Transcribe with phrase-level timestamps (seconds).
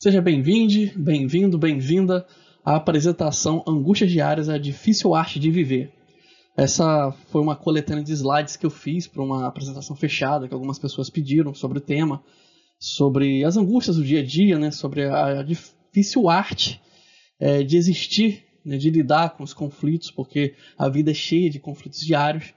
[0.00, 2.24] Seja bem-vindo, bem-vindo, bem-vinda
[2.64, 5.92] à apresentação Angústias Diárias, a difícil arte de viver.
[6.56, 10.78] Essa foi uma coletânea de slides que eu fiz para uma apresentação fechada que algumas
[10.78, 12.22] pessoas pediram sobre o tema,
[12.78, 16.80] sobre as angústias do dia a dia, né, sobre a difícil arte
[17.40, 21.58] é, de existir, né, de lidar com os conflitos, porque a vida é cheia de
[21.58, 22.54] conflitos diários.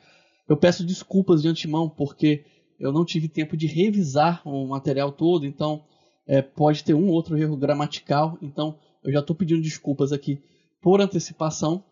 [0.47, 2.45] Eu peço desculpas de antemão porque
[2.79, 5.83] eu não tive tempo de revisar o material todo, então
[6.31, 10.41] é, pode ter um outro erro gramatical, então eu já estou pedindo desculpas aqui
[10.81, 11.83] por antecipação,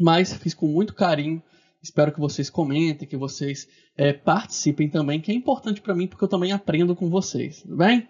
[0.00, 1.42] mas fiz com muito carinho.
[1.82, 6.24] Espero que vocês comentem, que vocês é, participem também, que é importante para mim porque
[6.24, 8.08] eu também aprendo com vocês, tudo bem?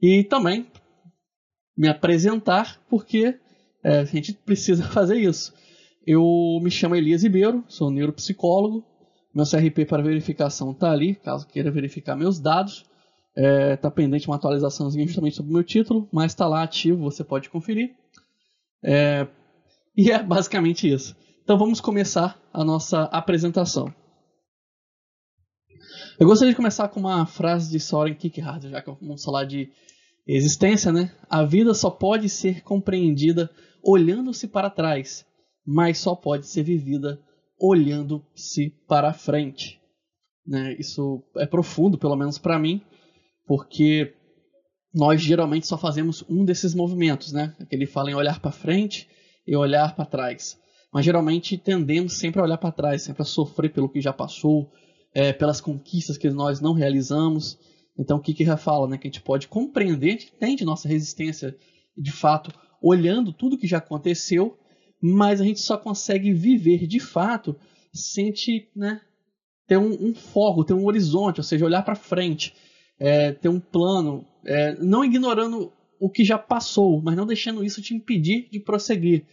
[0.00, 0.64] E também
[1.76, 3.36] me apresentar porque
[3.82, 5.52] é, a gente precisa fazer isso.
[6.06, 6.22] Eu
[6.62, 8.84] me chamo Elias Ribeiro, sou neuropsicólogo.
[9.34, 12.84] Meu CRP para verificação está ali, caso queira verificar meus dados.
[13.36, 17.24] É, tá pendente uma atualização justamente sobre o meu título, mas está lá ativo, você
[17.24, 17.94] pode conferir.
[18.82, 19.26] É,
[19.96, 21.16] e é basicamente isso.
[21.42, 23.92] Então vamos começar a nossa apresentação.
[26.18, 29.68] Eu gostaria de começar com uma frase de Soren Kierkegaard, já que vamos falar de
[30.26, 31.12] existência, né?
[31.28, 33.50] A vida só pode ser compreendida
[33.82, 35.26] olhando-se para trás,
[35.66, 37.20] mas só pode ser vivida
[37.58, 39.80] olhando-se para frente.
[40.46, 40.76] Né?
[40.78, 42.82] Isso é profundo, pelo menos para mim,
[43.46, 44.14] porque
[44.94, 47.54] nós geralmente só fazemos um desses movimentos, né?
[47.70, 49.08] Ele fala em olhar para frente
[49.46, 50.56] e olhar para trás.
[50.92, 54.70] Mas geralmente tendemos sempre a olhar para trás, sempre a sofrer pelo que já passou,
[55.12, 57.58] é, pelas conquistas que nós não realizamos.
[57.98, 58.96] Então, o que que fala, né?
[58.96, 61.56] Que a gente pode compreender, a gente entende nossa resistência,
[61.96, 64.56] de fato, olhando tudo que já aconteceu,
[65.02, 67.56] mas a gente só consegue viver de fato
[67.92, 69.00] se né,
[69.66, 72.54] ter um, um foco, ter um horizonte, ou seja, olhar para frente
[72.98, 77.82] é, ter um plano, é, não ignorando o que já passou, mas não deixando isso
[77.82, 79.24] te impedir de prosseguir,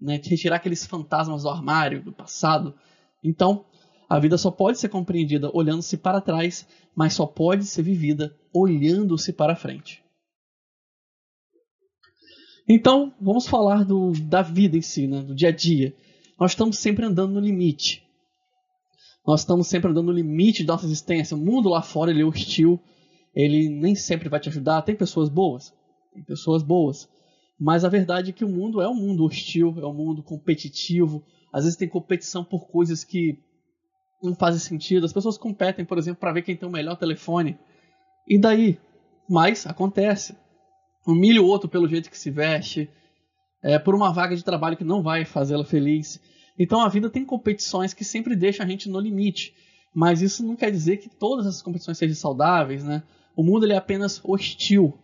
[0.00, 2.74] né, de retirar aqueles fantasmas do armário, do passado.
[3.22, 3.64] Então,
[4.08, 9.32] a vida só pode ser compreendida olhando-se para trás, mas só pode ser vivida olhando-se
[9.32, 10.02] para frente.
[12.68, 15.94] Então, vamos falar do, da vida em si, né, do dia a dia.
[16.38, 18.04] Nós estamos sempre andando no limite.
[19.26, 21.36] Nós estamos sempre andando no limite da nossa existência.
[21.36, 22.80] O mundo lá fora ele é hostil
[23.36, 24.80] ele nem sempre vai te ajudar.
[24.80, 25.74] Tem pessoas boas,
[26.14, 27.06] tem pessoas boas,
[27.60, 31.22] mas a verdade é que o mundo é um mundo hostil, é um mundo competitivo.
[31.52, 33.38] Às vezes tem competição por coisas que
[34.22, 35.04] não fazem sentido.
[35.04, 37.58] As pessoas competem, por exemplo, para ver quem tem o melhor telefone.
[38.26, 38.78] E daí?
[39.28, 40.34] Mas acontece.
[41.06, 42.90] Humilha o outro pelo jeito que se veste,
[43.62, 46.20] é, por uma vaga de trabalho que não vai fazê-la feliz.
[46.58, 49.54] Então a vida tem competições que sempre deixam a gente no limite.
[49.94, 53.02] Mas isso não quer dizer que todas essas competições sejam saudáveis, né?
[53.36, 54.98] O mundo ele é apenas hostil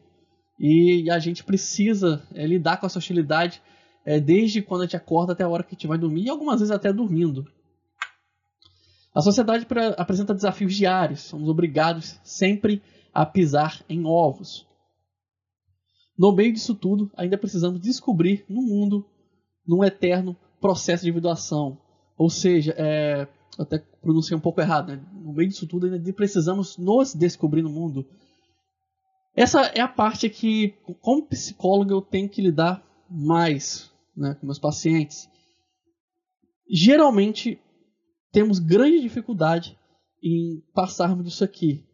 [0.58, 3.60] e a gente precisa é, lidar com essa hostilidade
[4.06, 6.30] é, desde quando a gente acorda até a hora que a gente vai dormir e
[6.30, 7.46] algumas vezes até dormindo.
[9.14, 9.66] A sociedade
[9.98, 12.82] apresenta desafios diários, somos obrigados sempre
[13.12, 14.66] a pisar em ovos.
[16.16, 19.06] No meio disso tudo, ainda precisamos descobrir no mundo,
[19.66, 21.78] num eterno processo de individuação.
[22.16, 23.28] Ou seja, é,
[23.58, 25.04] até pronunciei um pouco errado, né?
[25.12, 28.06] no meio disso tudo ainda precisamos nos descobrir no mundo.
[29.34, 34.58] Essa é a parte que, como psicólogo, eu tenho que lidar mais né, com meus
[34.58, 35.28] pacientes.
[36.70, 37.58] Geralmente,
[38.30, 39.78] temos grande dificuldade
[40.22, 41.84] em passarmos disso aqui.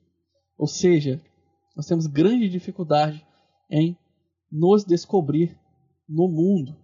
[0.56, 1.22] Ou seja,
[1.76, 3.24] nós temos grande dificuldade
[3.70, 3.96] em
[4.50, 5.56] nos descobrir
[6.08, 6.76] no mundo.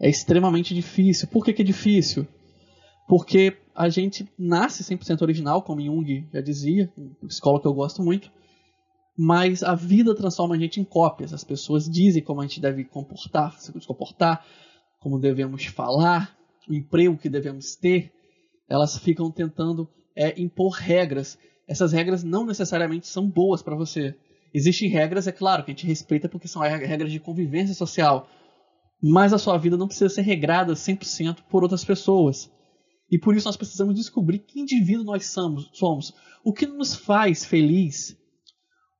[0.00, 1.28] É extremamente difícil.
[1.28, 2.26] Por que, que é difícil?
[3.08, 6.92] Porque a gente nasce 100% original, como Jung já dizia,
[7.26, 8.30] psicólogo que eu gosto muito,
[9.16, 11.32] mas a vida transforma a gente em cópias.
[11.32, 14.44] As pessoas dizem como a gente deve comportar, se comportar,
[15.00, 16.36] como devemos falar,
[16.68, 18.12] o emprego que devemos ter.
[18.68, 21.38] Elas ficam tentando é, impor regras.
[21.66, 24.14] Essas regras não necessariamente são boas para você.
[24.52, 28.28] Existem regras, é claro, que a gente respeita porque são regras de convivência social.
[29.02, 32.50] Mas a sua vida não precisa ser regrada 100% por outras pessoas.
[33.10, 36.12] E por isso nós precisamos descobrir que indivíduo nós somos, somos,
[36.44, 38.16] o que nos faz feliz,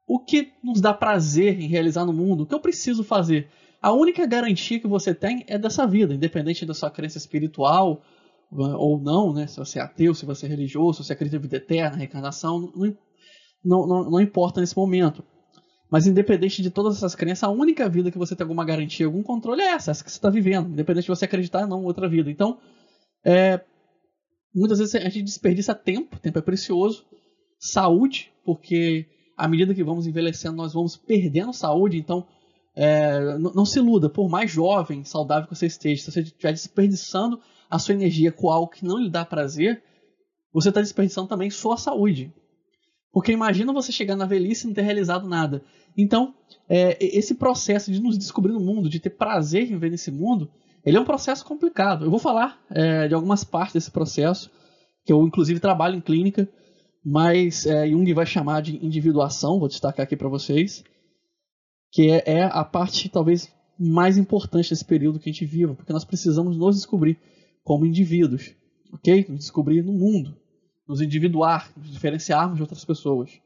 [0.06, 3.50] o que nos dá prazer em realizar no mundo, o que eu preciso fazer.
[3.82, 8.02] A única garantia que você tem é dessa vida, independente da sua crença espiritual
[8.50, 9.46] ou não, né?
[9.46, 12.72] se você é ateu, se você é religioso, se você acredita em vida eterna, reencarnação,
[12.74, 12.96] não,
[13.62, 15.22] não, não, não importa nesse momento.
[15.90, 19.22] Mas independente de todas essas crenças, a única vida que você tem alguma garantia, algum
[19.22, 22.08] controle é essa, essa que você está vivendo, independente de você acreditar ou não outra
[22.08, 22.30] vida.
[22.30, 22.58] Então,
[23.24, 23.60] é,
[24.54, 27.06] muitas vezes a gente desperdiça tempo, tempo é precioso,
[27.58, 29.06] saúde, porque
[29.36, 31.96] à medida que vamos envelhecendo, nós vamos perdendo saúde.
[31.96, 32.26] Então,
[32.74, 36.52] é, não, não, se iluda, por mais jovem, saudável que você esteja, se você estiver
[36.52, 37.40] desperdiçando
[37.70, 39.82] a sua energia com algo que não lhe dá prazer,
[40.52, 42.32] você está desperdiçando também sua saúde.
[43.18, 45.60] Porque imagina você chegar na velhice e não ter realizado nada.
[45.96, 46.32] Então,
[46.68, 50.48] é, esse processo de nos descobrir no mundo, de ter prazer em viver nesse mundo,
[50.86, 52.04] ele é um processo complicado.
[52.04, 54.48] Eu vou falar é, de algumas partes desse processo,
[55.04, 56.48] que eu inclusive trabalho em clínica,
[57.04, 60.84] mas é, Jung vai chamar de individuação, vou destacar aqui para vocês,
[61.90, 65.92] que é, é, a parte talvez mais importante desse período que a gente vive, porque
[65.92, 67.18] nós precisamos nos descobrir
[67.64, 68.54] como indivíduos,
[68.92, 69.26] ok?
[69.28, 70.36] Nos descobrir no mundo,
[70.88, 73.38] nos individuar, nos diferenciarmos de outras pessoas.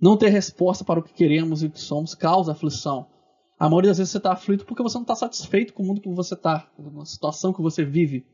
[0.00, 3.08] Não ter resposta para o que queremos e o que somos causa aflição.
[3.58, 6.00] A maioria das vezes você está aflito porque você não está satisfeito com o mundo
[6.00, 8.24] que você está, com a situação que você vive.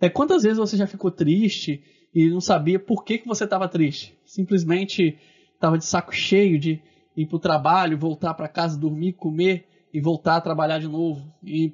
[0.00, 1.82] É quantas vezes você já ficou triste
[2.14, 4.16] e não sabia por que, que você estava triste?
[4.24, 5.18] Simplesmente
[5.54, 6.82] estava de saco cheio de
[7.16, 11.32] ir para o trabalho, voltar para casa, dormir, comer e voltar a trabalhar de novo.
[11.42, 11.72] E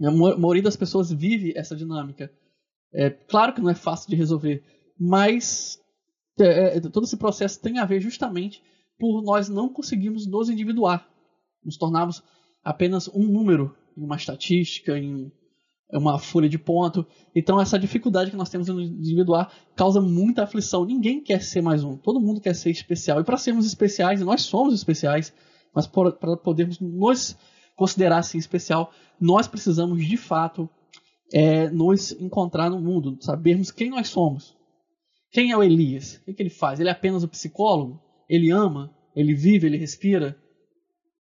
[0.00, 2.30] a maioria das pessoas vive essa dinâmica.
[2.92, 4.62] É claro que não é fácil de resolver,
[4.98, 5.78] mas
[6.40, 8.62] é, é todo esse processo tem a ver justamente
[8.98, 11.06] por nós não conseguirmos nos individuar,
[11.64, 12.22] nos tornarmos
[12.64, 15.30] apenas um número em uma estatística, em
[15.92, 17.06] uma folha de ponto.
[17.34, 20.84] Então essa dificuldade que nós temos em individuar causa muita aflição.
[20.84, 21.96] Ninguém quer ser mais um.
[21.96, 23.20] Todo mundo quer ser especial.
[23.20, 25.32] E para sermos especiais, e nós somos especiais,
[25.74, 27.36] mas para podermos nos
[27.76, 30.68] considerar assim especial, nós precisamos de fato
[31.32, 34.56] é, nos encontrar no mundo, sabermos quem nós somos.
[35.30, 36.20] Quem é o Elias?
[36.26, 36.80] O que, ele faz?
[36.80, 38.00] Ele é apenas o psicólogo?
[38.28, 38.94] Ele ama?
[39.14, 39.66] Ele vive?
[39.66, 40.36] Ele respira?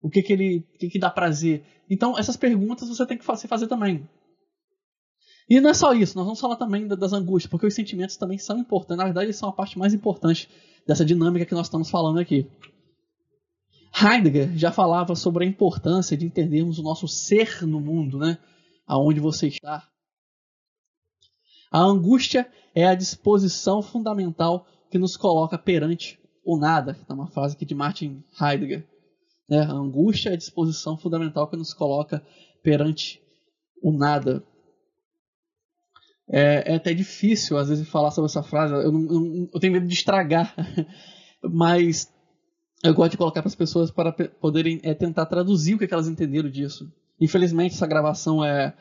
[0.00, 1.64] O que, que ele que, que dá prazer?
[1.90, 4.08] Então, essas perguntas você tem que fazer, fazer também.
[5.48, 8.36] E não é só isso, nós vamos falar também das angústias, porque os sentimentos também
[8.36, 8.98] são importantes.
[8.98, 10.48] Na verdade, eles são a parte mais importante
[10.86, 12.46] dessa dinâmica que nós estamos falando aqui.
[14.00, 18.38] Heidegger já falava sobre a importância de entendermos o nosso ser no mundo, né?
[18.88, 19.86] Aonde você está.
[21.70, 26.98] A angústia é a disposição fundamental que nos coloca perante o nada.
[27.08, 28.88] É uma frase aqui de Martin Heidegger.
[29.48, 29.60] Né?
[29.60, 32.24] A angústia é a disposição fundamental que nos coloca
[32.62, 33.20] perante
[33.82, 34.42] o nada.
[36.30, 38.74] É, é, até difícil, às vezes, falar sobre essa frase.
[38.74, 40.54] Eu, não, eu, eu tenho medo de estragar.
[41.42, 42.12] Mas
[42.82, 45.86] eu gosto de colocar para as pessoas para poderem é, tentar traduzir o que, é
[45.88, 46.90] que, elas entenderam disso.
[47.20, 48.74] Infelizmente, essa gravação é,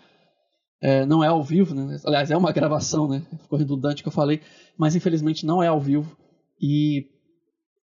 [0.82, 1.98] é, não é ao vivo, né?
[2.06, 3.26] Aliás, é uma gravação, né?
[3.42, 4.42] Ficou redundante que eu falei.
[4.78, 6.16] Mas, infelizmente, não é ao vivo.
[6.62, 7.08] E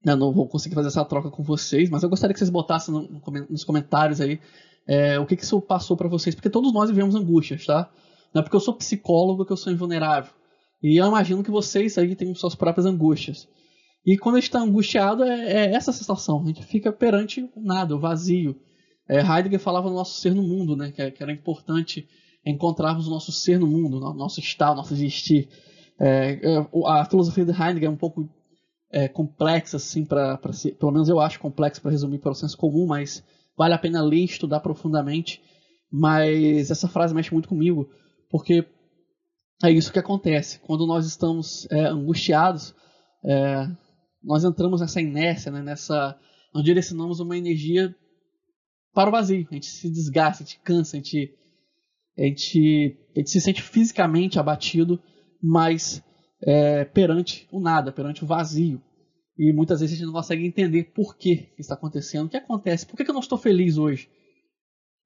[0.04, 1.90] eu não vou conseguir fazer essa troca com vocês.
[1.90, 4.40] Mas eu gostaria que vocês botassem no, no, nos comentários aí
[4.86, 6.34] é, o que, que isso passou para vocês.
[6.34, 7.90] Porque todos nós vivemos angústias, tá?
[8.32, 10.32] Não é porque eu sou psicólogo que eu sou invulnerável.
[10.82, 13.48] E eu imagino que vocês aí têm suas próprias angústias.
[14.06, 16.42] E quando a gente está angustiado, é, é, essa sensação.
[16.42, 18.56] A gente fica perante o nada, o vazio.
[19.08, 20.92] É, Heidegger falava do nosso ser no mundo, né?
[20.92, 22.06] Que, que, era importante
[22.44, 25.48] encontrarmos o nosso ser no mundo, nosso estar, nosso existir.
[25.98, 28.28] É, é a filosofia de Heidegger é um pouco
[28.90, 30.38] é, complexa, assim, para
[30.78, 33.24] pelo menos eu acho complexa para resumir para o senso comum, mas
[33.56, 35.42] vale a pena ler estudar profundamente.
[35.90, 37.88] Mas essa frase mexe muito comigo,
[38.30, 38.66] porque
[39.62, 40.58] é isso que acontece.
[40.60, 42.74] Quando nós estamos é, angustiados,
[43.24, 43.66] é,
[44.22, 46.16] nós entramos nessa inércia, né, nessa,
[46.52, 47.94] nós direcionamos uma energia
[48.92, 49.46] para o vazio.
[49.50, 51.34] A gente se desgasta, a gente cansa, a gente,
[52.18, 55.00] a gente, a gente se sente fisicamente abatido,
[55.42, 56.02] mas
[56.42, 58.82] é, perante o nada, perante o vazio.
[59.36, 62.86] E muitas vezes a gente não consegue entender por que está acontecendo, o que acontece,
[62.86, 64.10] por que eu não estou feliz hoje.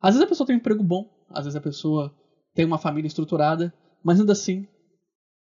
[0.00, 2.14] Às vezes a pessoa tem um emprego bom, às vezes a pessoa
[2.54, 3.72] tem uma família estruturada,
[4.02, 4.66] mas ainda assim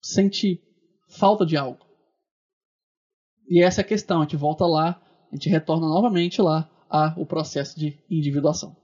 [0.02, 0.62] sente
[1.10, 1.84] falta de algo.
[3.50, 5.02] E essa é a questão, a gente volta lá,
[5.32, 8.76] a gente retorna novamente lá ao processo de individuação.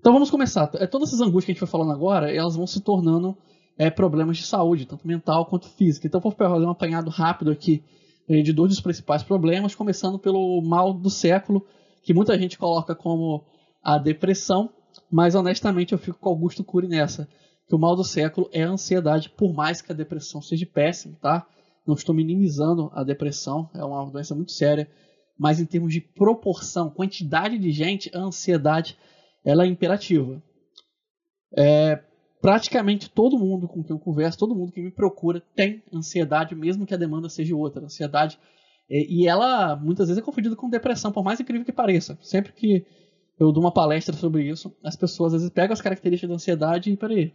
[0.00, 0.70] Então vamos começar.
[0.74, 3.36] É, todas essas angústias que a gente foi falando agora, elas vão se tornando
[3.78, 6.06] é, problemas de saúde, tanto mental quanto física.
[6.06, 7.84] Então vou fazer um apanhado rápido aqui
[8.28, 11.66] é, de dois dos principais problemas, começando pelo mal do século,
[12.02, 13.44] que muita gente coloca como
[13.82, 14.70] a depressão,
[15.10, 17.28] mas honestamente eu fico com Augusto Cury nessa.
[17.68, 21.16] Que o mal do século é a ansiedade, por mais que a depressão seja péssima,
[21.20, 21.46] tá?
[21.86, 24.88] Não estou minimizando a depressão, é uma doença muito séria,
[25.40, 28.94] mas em termos de proporção, quantidade de gente, a ansiedade
[29.42, 30.42] ela é imperativa.
[31.56, 31.98] É,
[32.42, 36.84] praticamente todo mundo com quem eu converso, todo mundo que me procura tem ansiedade, mesmo
[36.84, 37.82] que a demanda seja outra.
[37.82, 38.38] Ansiedade
[38.90, 42.18] é, e ela muitas vezes é confundida com depressão, por mais incrível que pareça.
[42.20, 42.84] Sempre que
[43.38, 46.90] eu dou uma palestra sobre isso, as pessoas às vezes pegam as características da ansiedade
[46.90, 47.32] e, peraí,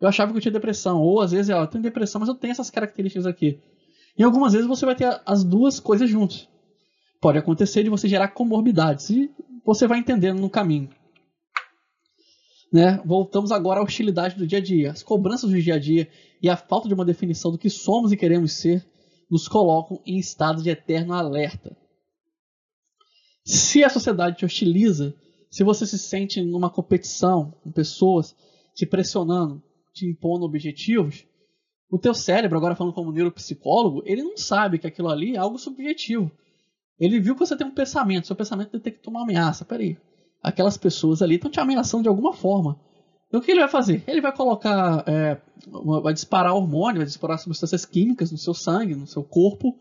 [0.00, 1.02] eu achava que eu tinha depressão.
[1.02, 3.60] Ou às vezes, ela tem depressão, mas eu tenho essas características aqui.
[4.16, 6.48] E algumas vezes você vai ter as duas coisas juntas.
[7.24, 9.30] Pode acontecer de você gerar comorbidades e
[9.64, 10.90] você vai entendendo no caminho.
[12.70, 13.00] Né?
[13.02, 14.90] Voltamos agora à hostilidade do dia a dia.
[14.90, 16.06] As cobranças do dia a dia
[16.42, 18.86] e a falta de uma definição do que somos e queremos ser
[19.30, 21.74] nos colocam em estado de eterno alerta.
[23.42, 25.14] Se a sociedade te hostiliza,
[25.50, 28.36] se você se sente numa competição com pessoas
[28.74, 29.62] te pressionando,
[29.94, 31.24] te impondo objetivos,
[31.90, 35.56] o teu cérebro, agora falando como neuropsicólogo, ele não sabe que aquilo ali é algo
[35.56, 36.30] subjetivo.
[36.98, 39.64] Ele viu que você tem um pensamento, seu pensamento detectou uma ameaça.
[39.64, 39.98] Peraí,
[40.42, 42.80] aquelas pessoas ali estão te ameaçando de alguma forma.
[43.26, 44.04] Então o que ele vai fazer?
[44.06, 45.40] Ele vai colocar, é,
[46.02, 49.76] vai disparar hormônio, vai disparar substâncias químicas no seu sangue, no seu corpo,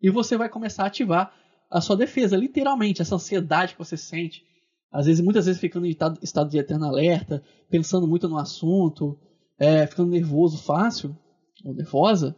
[0.00, 1.34] e você vai começar a ativar
[1.70, 4.42] a sua defesa, literalmente, essa ansiedade que você sente.
[4.90, 9.18] Às vezes, muitas vezes ficando em estado de eterno alerta, pensando muito no assunto,
[9.58, 11.16] é, ficando nervoso fácil
[11.64, 12.36] ou nervosa,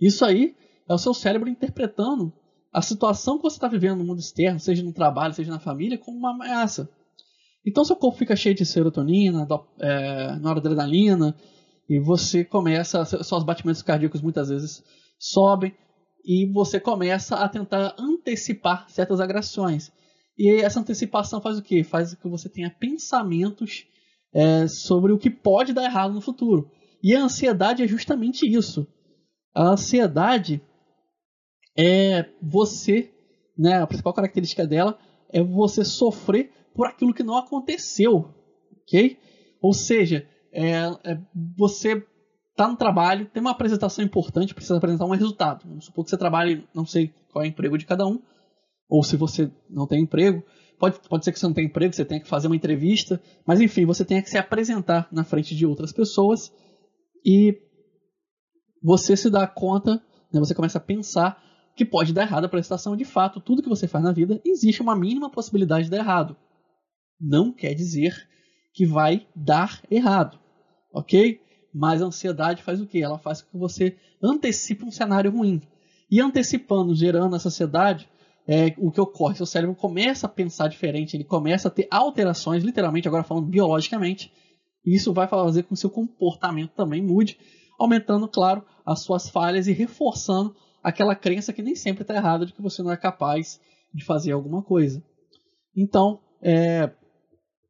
[0.00, 0.54] isso aí
[0.88, 2.32] é o seu cérebro interpretando
[2.72, 5.98] a situação que você está vivendo no mundo externo, seja no trabalho, seja na família,
[5.98, 6.88] como uma ameaça.
[7.66, 11.36] Então seu corpo fica cheio de serotonina, do, é, noradrenalina,
[11.88, 14.82] e você começa, seus batimentos cardíacos muitas vezes
[15.18, 15.74] sobem,
[16.24, 19.92] e você começa a tentar antecipar certas agressões.
[20.38, 21.84] E essa antecipação faz o quê?
[21.84, 23.84] Faz que você tenha pensamentos
[24.32, 26.70] é, sobre o que pode dar errado no futuro.
[27.02, 28.86] E a ansiedade é justamente isso.
[29.54, 30.62] A ansiedade
[31.76, 33.10] é você,
[33.56, 34.98] né, a principal característica dela
[35.30, 38.34] é você sofrer por aquilo que não aconteceu,
[38.82, 39.18] ok?
[39.60, 40.70] Ou seja, é,
[41.04, 41.18] é
[41.56, 42.04] você
[42.50, 45.66] está no trabalho, tem uma apresentação importante, precisa apresentar um resultado.
[45.66, 48.20] Vamos supor que você trabalhe, não sei qual é o emprego de cada um,
[48.88, 50.44] ou se você não tem emprego,
[50.78, 53.60] pode, pode ser que você não tenha emprego, você tenha que fazer uma entrevista, mas
[53.60, 56.52] enfim, você tenha que se apresentar na frente de outras pessoas
[57.24, 57.56] e
[58.82, 60.02] você se dá conta,
[60.32, 61.42] né, você começa a pensar
[61.74, 62.96] que pode dar errado a prestação.
[62.96, 66.36] De fato, tudo que você faz na vida existe uma mínima possibilidade de dar errado.
[67.20, 68.28] Não quer dizer
[68.72, 70.38] que vai dar errado,
[70.92, 71.40] ok?
[71.74, 72.98] Mas a ansiedade faz o quê?
[72.98, 75.62] Ela faz com que você antecipe um cenário ruim.
[76.10, 78.08] E antecipando, gerando essa ansiedade,
[78.46, 79.36] é, o que ocorre?
[79.36, 84.32] Seu cérebro começa a pensar diferente, ele começa a ter alterações, literalmente, agora falando biologicamente,
[84.84, 87.38] e isso vai fazer com que seu comportamento também mude,
[87.78, 92.52] aumentando, claro, as suas falhas e reforçando aquela crença que nem sempre está errada de
[92.52, 93.60] que você não é capaz
[93.94, 95.02] de fazer alguma coisa.
[95.76, 96.90] Então, é,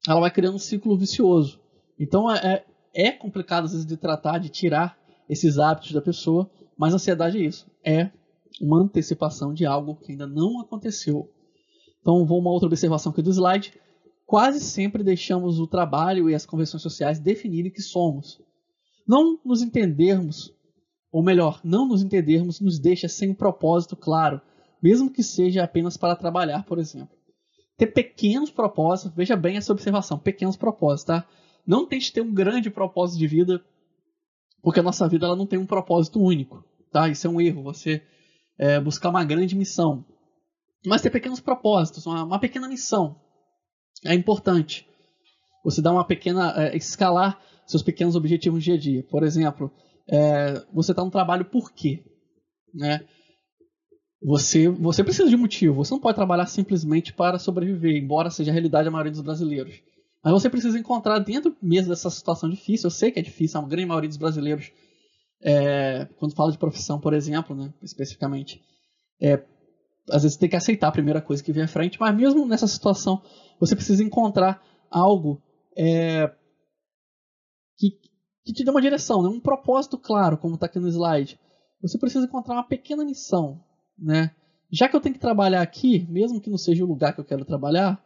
[0.09, 1.61] ela vai criando um ciclo vicioso.
[1.99, 2.65] Então, é,
[2.95, 6.97] é, é complicado às vezes de tratar, de tirar esses hábitos da pessoa, mas a
[6.97, 7.71] ansiedade é isso.
[7.85, 8.11] É
[8.61, 11.31] uma antecipação de algo que ainda não aconteceu.
[12.01, 13.75] Então, vou uma outra observação aqui do slide.
[14.27, 18.41] Quase sempre deixamos o trabalho e as convenções sociais definirem que somos.
[19.07, 20.53] Não nos entendermos
[21.13, 24.41] ou melhor, não nos entendermos nos deixa sem um propósito claro,
[24.83, 27.15] mesmo que seja apenas para trabalhar, por exemplo.
[27.77, 31.29] Ter pequenos propósitos, veja bem essa observação, pequenos propósitos, tá?
[31.67, 33.63] Não tente ter um grande propósito de vida,
[34.63, 37.09] porque a nossa vida ela não tem um propósito único, tá?
[37.09, 38.03] Isso é um erro, você
[38.59, 40.05] é, buscar uma grande missão.
[40.87, 43.21] Mas ter pequenos propósitos, uma, uma pequena missão,
[44.05, 44.89] é importante.
[45.63, 49.03] Você dá uma pequena, é, escalar seus pequenos objetivos no dia a dia.
[49.05, 49.71] Por exemplo,
[50.09, 52.05] é, você está no trabalho por quê?
[52.75, 53.05] Né?
[54.25, 55.75] Você, você precisa de motivo.
[55.75, 59.83] Você não pode trabalhar simplesmente para sobreviver, embora seja a realidade da maioria dos brasileiros.
[60.23, 62.87] Mas você precisa encontrar dentro mesmo dessa situação difícil.
[62.87, 64.71] Eu sei que é difícil, a grande maioria dos brasileiros,
[65.43, 68.63] é, quando fala de profissão, por exemplo, né, especificamente,
[69.21, 69.43] é,
[70.11, 71.99] às vezes tem que aceitar a primeira coisa que vem à frente.
[72.01, 73.21] Mas mesmo nessa situação,
[73.59, 75.43] você precisa encontrar algo
[75.77, 76.31] é,
[77.77, 77.99] que,
[78.45, 79.29] que te dê uma direção, né?
[79.29, 81.39] um propósito claro, como está aqui no slide.
[81.81, 83.63] Você precisa encontrar uma pequena missão.
[83.99, 84.35] Né?
[84.71, 87.25] Já que eu tenho que trabalhar aqui, mesmo que não seja o lugar que eu
[87.25, 88.03] quero trabalhar,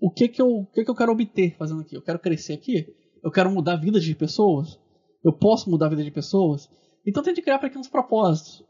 [0.00, 1.96] o que, que, eu, o que, que eu quero obter fazendo aqui?
[1.96, 2.86] Eu quero crescer aqui?
[3.22, 4.78] Eu quero mudar a vida de pessoas?
[5.24, 6.68] Eu posso mudar a vida de pessoas?
[7.06, 8.62] Então tem que criar pequenos propósitos.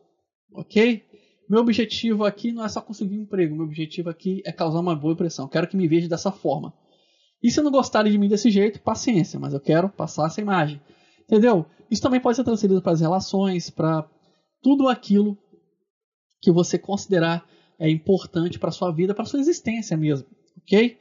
[0.53, 1.05] Ok?
[1.49, 3.55] Meu objetivo aqui não é só conseguir um emprego.
[3.55, 5.49] Meu objetivo aqui é causar uma boa impressão.
[5.49, 6.73] Quero que me veja dessa forma.
[7.43, 10.81] E se não gostarem de mim desse jeito, paciência, mas eu quero passar essa imagem.
[11.23, 11.67] Entendeu?
[11.91, 14.09] Isso também pode ser transferido para as relações, para
[14.63, 15.37] tudo aquilo
[16.41, 17.47] que você considerar
[17.79, 20.27] é importante para sua vida, para sua existência mesmo,
[20.59, 20.99] ok?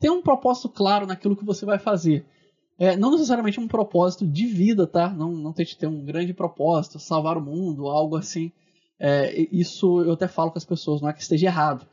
[0.00, 2.26] Tem um propósito claro naquilo que você vai fazer.
[2.78, 5.08] É, não necessariamente um propósito de vida, tá?
[5.08, 8.52] Não, não tem que ter um grande propósito, salvar o mundo, algo assim.
[8.98, 11.86] É, isso eu até falo com as pessoas, não é que esteja errado.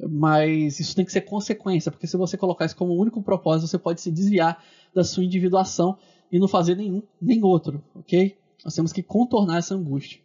[0.00, 3.78] Mas isso tem que ser consequência, porque se você colocar isso como único propósito, você
[3.78, 4.62] pode se desviar
[4.94, 5.98] da sua individuação
[6.30, 8.36] e não fazer nenhum nem outro, ok?
[8.64, 10.20] Nós temos que contornar essa angústia.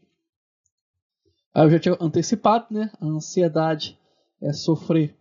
[1.54, 2.92] Aí eu já tinha antecipado, né?
[3.00, 3.98] A ansiedade
[4.42, 5.16] é sofrer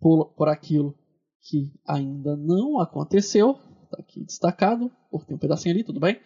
[0.00, 0.94] por, por aquilo
[1.40, 3.58] que ainda não aconteceu.
[3.84, 6.20] Está aqui destacado, por ter um pedacinho ali, tudo bem?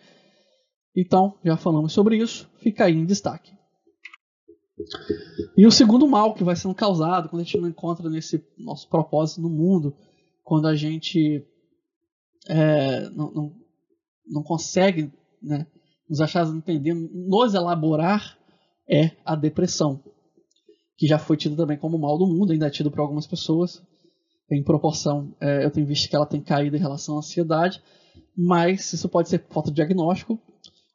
[0.95, 3.55] Então, já falamos sobre isso, fica aí em destaque.
[5.56, 8.88] E o segundo mal que vai sendo causado quando a gente não encontra nesse nosso
[8.88, 9.95] propósito no mundo,
[10.45, 11.45] quando a gente
[12.49, 13.52] é, não, não,
[14.26, 15.11] não, consegue
[15.42, 15.66] né,
[16.09, 18.38] nos achar entendendo, nos elaborar,
[18.88, 20.00] é a depressão,
[20.97, 23.83] que já foi tida também como mal do mundo, ainda é tido por algumas pessoas.
[24.49, 27.83] Em proporção, é, eu tenho visto que ela tem caído em relação à ansiedade,
[28.37, 30.38] mas isso pode ser falta de diagnóstico,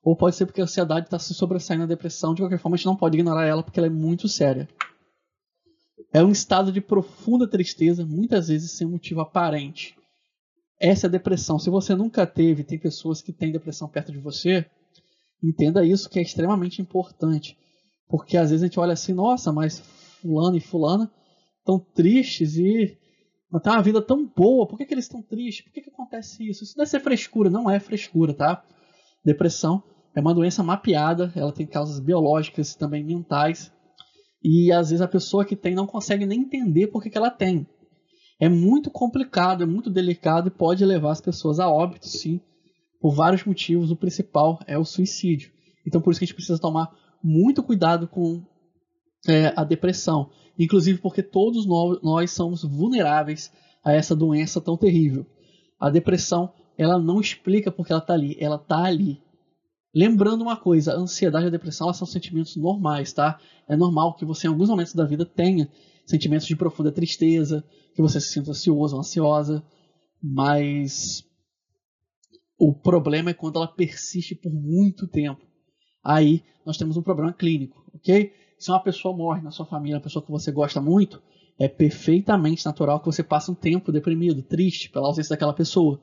[0.03, 2.34] ou pode ser porque a ansiedade está se sobressaindo na depressão.
[2.34, 4.67] De qualquer forma, a gente não pode ignorar ela porque ela é muito séria.
[6.13, 9.96] É um estado de profunda tristeza, muitas vezes sem motivo aparente.
[10.79, 11.60] Essa é a depressão.
[11.60, 14.65] Se você nunca teve, tem pessoas que têm depressão perto de você,
[15.41, 17.55] entenda isso que é extremamente importante.
[18.08, 19.79] Porque às vezes a gente olha assim, nossa, mas
[20.22, 21.10] fulano e fulana
[21.60, 22.98] estão tristes e
[23.51, 25.65] mas tem uma vida tão boa, por que, que eles estão tristes?
[25.65, 26.63] Por que, que acontece isso?
[26.63, 28.63] Isso deve ser frescura, não é frescura, tá?
[29.23, 29.83] Depressão
[30.15, 33.71] é uma doença mapeada, ela tem causas biológicas e também mentais.
[34.43, 37.29] E às vezes a pessoa que tem não consegue nem entender por que, que ela
[37.29, 37.67] tem.
[38.39, 42.41] É muito complicado, é muito delicado e pode levar as pessoas a óbito, sim,
[42.99, 43.91] por vários motivos.
[43.91, 45.51] O principal é o suicídio.
[45.85, 46.91] Então por isso que a gente precisa tomar
[47.23, 48.43] muito cuidado com
[49.27, 50.31] é, a depressão.
[50.57, 53.51] Inclusive porque todos nós, nós somos vulneráveis
[53.83, 55.25] a essa doença tão terrível.
[55.79, 59.21] A depressão ela não explica porque ela está ali, ela está ali.
[59.93, 63.39] Lembrando uma coisa, a ansiedade e a depressão são sentimentos normais, tá?
[63.67, 65.69] É normal que você em alguns momentos da vida tenha
[66.05, 67.63] sentimentos de profunda tristeza,
[67.93, 69.63] que você se sinta ansioso ou ansiosa,
[70.21, 71.23] mas
[72.57, 75.41] o problema é quando ela persiste por muito tempo.
[76.03, 78.31] Aí nós temos um problema clínico, ok?
[78.57, 81.21] Se uma pessoa morre na sua família, uma pessoa que você gosta muito,
[81.59, 86.00] é perfeitamente natural que você passe um tempo deprimido, triste pela ausência daquela pessoa.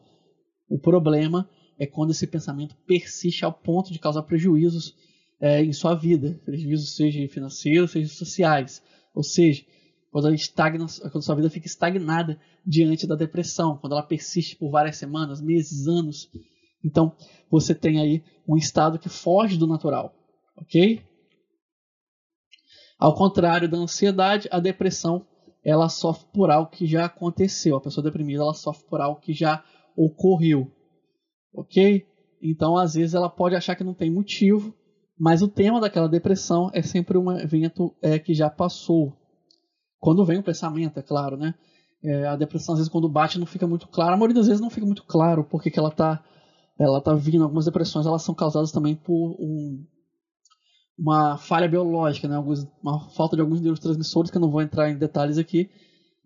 [0.69, 4.95] O problema é quando esse pensamento persiste ao ponto de causar prejuízos
[5.41, 8.83] é, em sua vida, prejuízos seja financeiros, seja sociais.
[9.15, 9.65] Ou seja,
[10.11, 14.97] quando, estagna, quando sua vida fica estagnada diante da depressão, quando ela persiste por várias
[14.97, 16.31] semanas, meses, anos.
[16.85, 17.15] Então,
[17.51, 20.15] você tem aí um estado que foge do natural,
[20.57, 21.03] ok?
[22.99, 25.25] Ao contrário da ansiedade, a depressão
[25.65, 27.77] ela sofre por algo que já aconteceu.
[27.77, 29.63] A pessoa deprimida ela sofre por algo que já
[29.99, 30.71] ocorreu.
[31.53, 32.07] Ok?
[32.41, 34.73] Então, às vezes, ela pode achar que não tem motivo,
[35.19, 39.13] mas o tema daquela depressão é sempre um evento é, que já passou.
[39.99, 41.55] Quando vem o pensamento, é claro, né?
[42.03, 44.15] É, a depressão, às vezes, quando bate, não fica muito claro.
[44.15, 46.23] A maioria das vezes não fica muito claro porque que ela está
[46.79, 47.43] ela tá vindo.
[47.43, 49.85] Algumas depressões elas são causadas também por um,
[50.97, 52.37] uma falha biológica, né?
[52.37, 55.69] Alguns, uma falta de alguns neurotransmissores, que eu não vou entrar em detalhes aqui,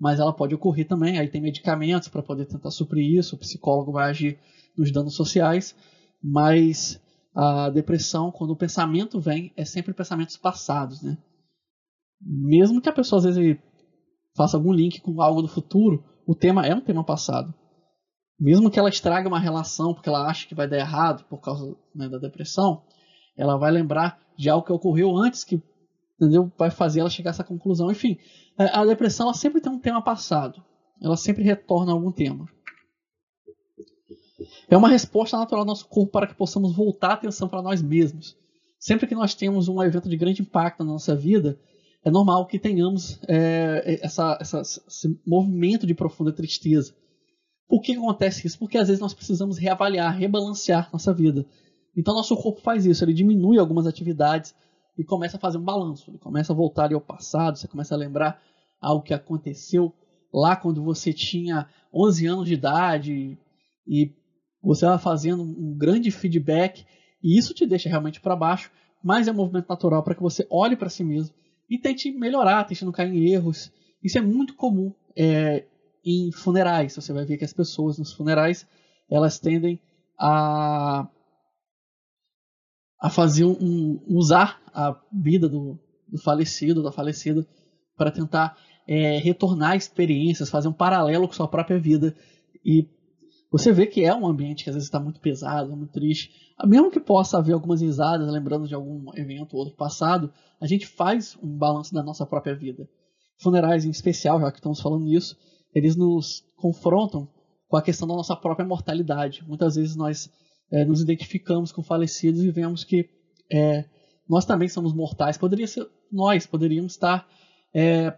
[0.02, 1.16] mas ela pode ocorrer também.
[1.16, 4.36] Aí tem medicamentos para poder tentar suprir isso, o psicólogo vai agir
[4.76, 5.76] nos danos sociais,
[6.20, 7.00] mas
[7.32, 11.16] a depressão, quando o pensamento vem, é sempre pensamentos passados, né?
[12.20, 13.56] Mesmo que a pessoa às vezes
[14.36, 17.54] faça algum link com algo do futuro, o tema é um tema passado.
[18.40, 21.76] Mesmo que ela estrague uma relação porque ela acha que vai dar errado por causa
[21.94, 22.82] né, da depressão,
[23.36, 25.62] ela vai lembrar de algo que ocorreu antes que
[26.24, 26.52] entendeu?
[26.56, 27.90] vai fazer ela chegar a essa conclusão.
[27.90, 28.18] Enfim,
[28.56, 30.62] a depressão ela sempre tem um tema passado.
[31.00, 32.48] Ela sempre retorna a algum tema.
[34.68, 37.82] É uma resposta natural do nosso corpo para que possamos voltar a atenção para nós
[37.82, 38.36] mesmos.
[38.78, 41.58] Sempre que nós temos um evento de grande impacto na nossa vida,
[42.04, 46.94] é normal que tenhamos é, essa, essa, esse movimento de profunda tristeza.
[47.68, 48.58] Por que acontece isso?
[48.58, 51.46] Porque às vezes nós precisamos reavaliar, rebalancear nossa vida.
[51.96, 54.54] Então nosso corpo faz isso, ele diminui algumas atividades
[54.96, 56.10] e começa a fazer um balanço.
[56.10, 58.40] Ele começa a voltar ao passado, você começa a lembrar
[58.80, 59.92] algo que aconteceu
[60.32, 63.38] lá quando você tinha 11 anos de idade
[63.86, 64.14] e
[64.62, 66.84] você vai fazendo um grande feedback
[67.22, 68.70] e isso te deixa realmente para baixo,
[69.02, 71.34] mas é um movimento natural para que você olhe para si mesmo
[71.68, 73.72] e tente melhorar, tente não cair em erros.
[74.02, 75.64] Isso é muito comum é,
[76.04, 76.94] em funerais.
[76.94, 78.66] Você vai ver que as pessoas nos funerais
[79.10, 79.78] elas tendem
[80.18, 81.08] a
[83.02, 85.76] a fazer um, usar a vida do,
[86.08, 87.44] do falecido, da falecida,
[87.96, 92.14] para tentar é, retornar experiências, fazer um paralelo com sua própria vida.
[92.64, 92.88] E
[93.50, 96.30] você vê que é um ambiente que às vezes está muito pesado, muito triste.
[96.64, 100.86] Mesmo que possa haver algumas risadas, lembrando de algum evento ou outro passado, a gente
[100.86, 102.88] faz um balanço da nossa própria vida.
[103.42, 105.36] Funerais em especial, já que estamos falando nisso,
[105.74, 107.28] eles nos confrontam
[107.66, 109.42] com a questão da nossa própria mortalidade.
[109.44, 110.30] Muitas vezes nós
[110.72, 113.08] é, nos identificamos com falecidos e vemos que
[113.50, 113.84] é,
[114.28, 115.36] nós também somos mortais.
[115.36, 117.28] Poderia ser nós, poderíamos estar
[117.74, 118.16] é,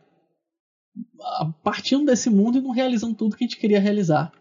[1.62, 4.32] partindo desse mundo e não realizando tudo que a gente queria realizar.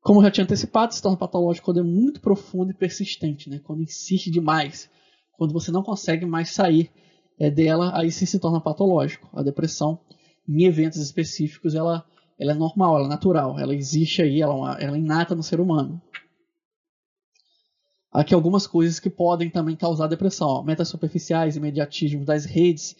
[0.00, 3.60] Como eu já tinha antecipado, se torna patológico quando é muito profundo e persistente, né?
[3.64, 4.90] quando insiste demais,
[5.32, 6.90] quando você não consegue mais sair
[7.38, 9.28] é, dela, aí sim se torna patológico.
[9.32, 9.98] A depressão,
[10.46, 12.06] em eventos específicos, ela,
[12.38, 15.34] ela é normal, ela é natural, ela existe aí, ela, é uma, ela é inata
[15.34, 16.00] no ser humano.
[18.12, 20.48] Aqui algumas coisas que podem também causar depressão.
[20.48, 20.62] Ó.
[20.62, 22.94] Metas superficiais, imediatismo das redes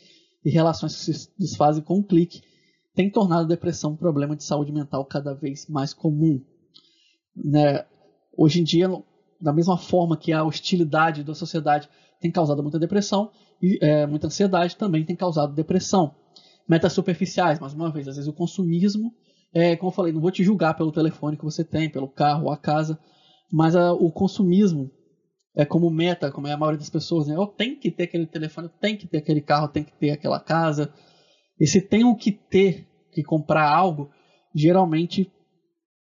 [0.44, 2.42] e relações que se desfazem com um clique
[2.94, 6.40] tem tornado a depressão um problema de saúde mental cada vez mais comum
[7.36, 7.84] né,
[8.36, 8.88] hoje em dia,
[9.40, 11.88] da mesma forma que a hostilidade da sociedade
[12.20, 16.14] tem causado muita depressão e é, muita ansiedade também tem causado depressão.
[16.68, 19.12] Metas superficiais, mais uma vez, às vezes o consumismo,
[19.54, 22.50] é, como eu falei, não vou te julgar pelo telefone que você tem, pelo carro
[22.50, 22.98] a casa,
[23.52, 24.90] mas a, o consumismo
[25.56, 27.36] é como meta, como é a maioria das pessoas, né?
[27.36, 29.92] Eu tenho que ter aquele telefone, eu tenho que ter aquele carro, eu tenho que
[29.92, 30.92] ter aquela casa.
[31.60, 34.10] E se tenho que ter, que comprar algo,
[34.52, 35.30] geralmente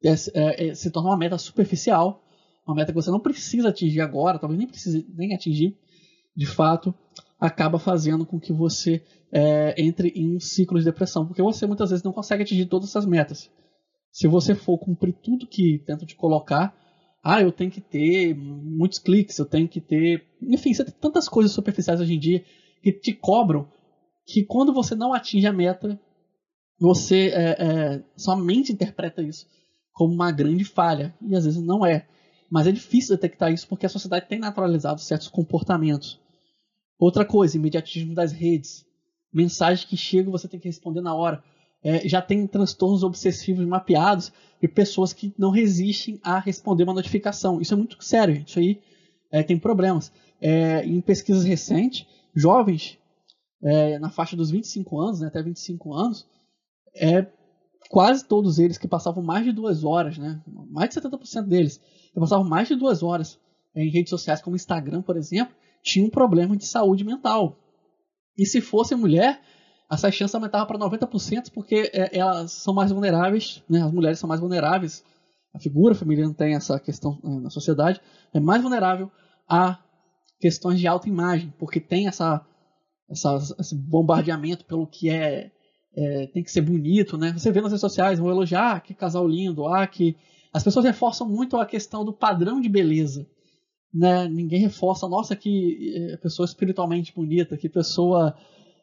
[0.03, 2.21] é, é, é, se torna uma meta superficial,
[2.67, 5.77] uma meta que você não precisa atingir agora, talvez nem precise nem atingir,
[6.35, 6.93] de fato,
[7.39, 11.89] acaba fazendo com que você é, entre em um ciclo de depressão, porque você muitas
[11.89, 13.51] vezes não consegue atingir todas essas metas.
[14.11, 16.75] Se você for cumprir tudo que tenta te colocar,
[17.23, 20.23] ah, eu tenho que ter muitos cliques, eu tenho que ter.
[20.41, 22.43] Enfim, você tem tantas coisas superficiais hoje em dia
[22.81, 23.67] que te cobram
[24.25, 25.99] que quando você não atinge a meta,
[26.79, 29.45] você é, é, somente interpreta isso
[29.93, 31.13] como uma grande falha.
[31.21, 32.07] E às vezes não é.
[32.49, 36.19] Mas é difícil detectar isso porque a sociedade tem naturalizado certos comportamentos.
[36.99, 38.85] Outra coisa, imediatismo das redes.
[39.31, 41.43] Mensagens que chegam você tem que responder na hora.
[41.83, 44.31] É, já tem transtornos obsessivos mapeados
[44.61, 47.61] e pessoas que não resistem a responder uma notificação.
[47.61, 48.49] Isso é muito sério, gente.
[48.49, 48.81] Isso aí
[49.31, 50.11] é, tem problemas.
[50.41, 52.97] É, em pesquisas recentes, jovens
[53.61, 56.27] é, na faixa dos 25 anos, né, até 25 anos,
[56.95, 57.27] é,
[57.89, 60.41] quase todos eles que passavam mais de duas horas, né?
[60.69, 61.79] mais de 70% deles,
[62.13, 63.39] que passavam mais de duas horas
[63.75, 65.55] em redes sociais como Instagram, por exemplo,
[65.87, 67.57] tinham um problema de saúde mental.
[68.37, 69.41] E se fosse mulher,
[69.91, 73.81] essa chance aumentava para 90%, porque é, elas são mais vulneráveis, né?
[73.81, 75.03] as mulheres são mais vulneráveis,
[75.53, 77.99] a figura feminina tem essa questão né, na sociedade,
[78.33, 79.11] é mais vulnerável
[79.49, 79.79] a
[80.39, 82.45] questões de autoimagem, porque tem essa,
[83.09, 85.51] essa, esse bombardeamento pelo que é
[85.97, 87.33] é, tem que ser bonito, né?
[87.33, 90.15] Você vê nas redes sociais, vão elogiar, ah, que casal lindo, ah, que.
[90.53, 93.27] As pessoas reforçam muito a questão do padrão de beleza.
[93.97, 94.27] Né?
[94.27, 98.35] Ninguém reforça, nossa, que é, pessoa espiritualmente bonita, que pessoa.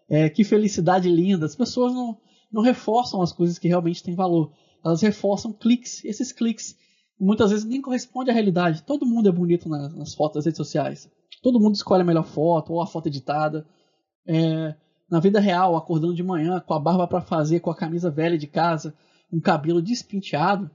[0.08, 1.46] É, que felicidade linda.
[1.46, 2.18] As pessoas não,
[2.52, 4.52] não reforçam as coisas que realmente têm valor.
[4.84, 6.04] Elas reforçam cliques.
[6.04, 6.76] Esses cliques
[7.18, 8.82] muitas vezes nem correspondem à realidade.
[8.82, 11.08] Todo mundo é bonito nas, nas fotos das redes sociais.
[11.42, 13.66] Todo mundo escolhe a melhor foto ou a foto editada.
[14.26, 14.74] É,
[15.08, 18.36] na vida real, acordando de manhã com a barba para fazer, com a camisa velha
[18.36, 18.94] de casa,
[19.32, 20.70] um cabelo despinteado,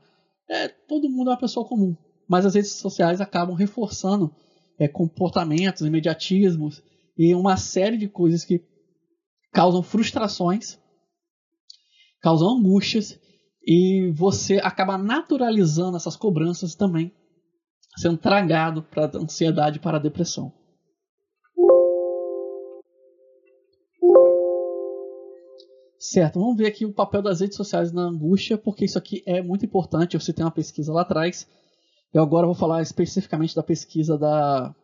[0.49, 1.95] é, todo mundo é uma pessoa comum.
[2.29, 4.33] Mas as redes sociais acabam reforçando
[4.77, 6.83] é, comportamentos, imediatismos
[7.17, 8.63] e uma série de coisas que
[9.51, 10.77] causam frustrações,
[12.21, 13.19] causam angústias
[13.65, 17.11] e você acaba naturalizando essas cobranças também,
[17.97, 20.53] sendo tragado para a ansiedade, para a depressão.
[25.97, 29.41] Certo, vamos ver aqui o papel das redes sociais na angústia, porque isso aqui é
[29.41, 30.13] muito importante.
[30.13, 31.45] Eu citei uma pesquisa lá atrás.
[32.13, 34.75] Eu agora vou falar especificamente da pesquisa da,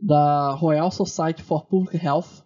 [0.00, 2.44] da Royal Society for Public Health.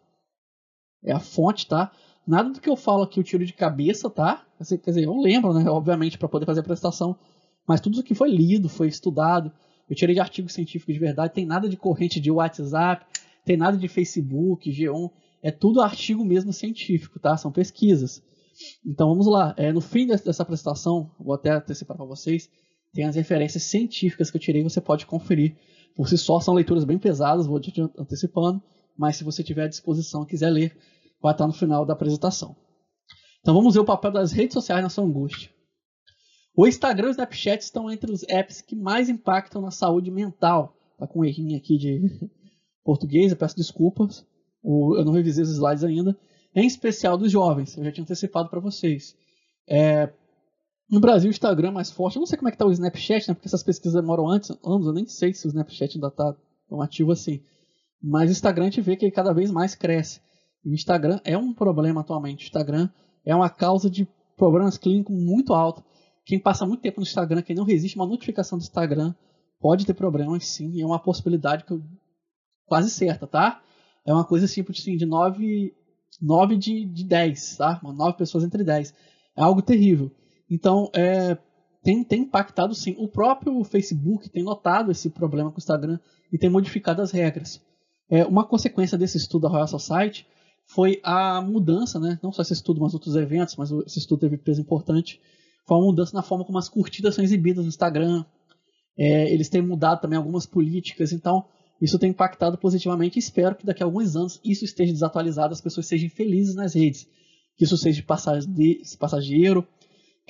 [1.05, 1.93] É a fonte, tá?
[2.27, 4.47] Nada do que eu falo aqui eu tiro de cabeça, tá?
[4.59, 5.69] Quer dizer, eu lembro, né?
[5.71, 7.19] Obviamente, para poder fazer a apresentação.
[7.67, 9.53] Mas tudo que foi lido, foi estudado.
[9.89, 11.35] Eu tirei de artigos científicos de verdade.
[11.35, 13.05] Tem nada de corrente de WhatsApp,
[13.45, 15.11] tem nada de Facebook, G1
[15.43, 17.37] é tudo artigo mesmo científico, tá?
[17.37, 18.23] São pesquisas.
[18.85, 19.55] Então vamos lá.
[19.57, 22.51] É, no fim dessa apresentação, vou até antecipar para vocês,
[22.93, 25.57] tem as referências científicas que eu tirei, você pode conferir.
[25.95, 28.63] Por si só, são leituras bem pesadas, vou te antecipando,
[28.97, 30.77] mas se você tiver à disposição quiser ler,
[31.21, 32.57] vai estar no final da apresentação.
[33.41, 35.51] Então vamos ver o papel das redes sociais na sua angústia.
[36.55, 40.77] O Instagram e o Snapchat estão entre os apps que mais impactam na saúde mental.
[40.99, 42.03] Tá com um errinho aqui de
[42.85, 44.27] português, eu peço desculpas.
[44.63, 46.17] Eu não revisei os slides ainda.
[46.55, 49.17] Em especial dos jovens, eu já tinha antecipado para vocês.
[49.69, 50.13] É,
[50.91, 52.17] no Brasil, o Instagram é mais forte.
[52.17, 53.35] Eu não sei como é que tá o Snapchat, né?
[53.35, 54.87] Porque essas pesquisas demoram antes, anos.
[54.87, 56.35] Eu nem sei se o Snapchat ainda está
[56.69, 57.41] tão ativo assim.
[58.03, 60.21] Mas o Instagram a gente vê que ele cada vez mais cresce.
[60.65, 62.45] E o Instagram é um problema atualmente.
[62.45, 62.89] O Instagram
[63.25, 65.85] é uma causa de problemas clínicos muito alto
[66.25, 69.15] Quem passa muito tempo no Instagram, quem não resiste a uma notificação do Instagram,
[69.61, 71.83] pode ter problemas sim, é uma possibilidade que eu,
[72.67, 73.61] quase certa, tá?
[74.07, 75.75] É uma coisa assim, assim de 9,
[76.21, 77.81] 9 de, de 10, tá?
[77.83, 78.95] 9 pessoas entre 10.
[79.37, 80.11] É algo terrível.
[80.51, 81.39] Então, é,
[81.83, 82.95] tem, tem impactado sim.
[82.99, 85.99] O próprio Facebook tem notado esse problema com o Instagram
[86.33, 87.61] e tem modificado as regras.
[88.09, 90.27] É, uma consequência desse estudo da Royal Society
[90.67, 92.19] foi a mudança, né?
[92.23, 95.21] não só esse estudo, mas outros eventos, mas esse estudo teve peso importante,
[95.67, 98.25] foi uma mudança na forma como as curtidas são exibidas no Instagram.
[98.99, 101.45] É, eles têm mudado também algumas políticas, então
[101.81, 103.19] isso tem impactado positivamente.
[103.19, 107.09] Espero que daqui a alguns anos isso esteja desatualizado, as pessoas sejam felizes nas redes,
[107.57, 108.05] que isso seja
[108.99, 109.67] passageiro,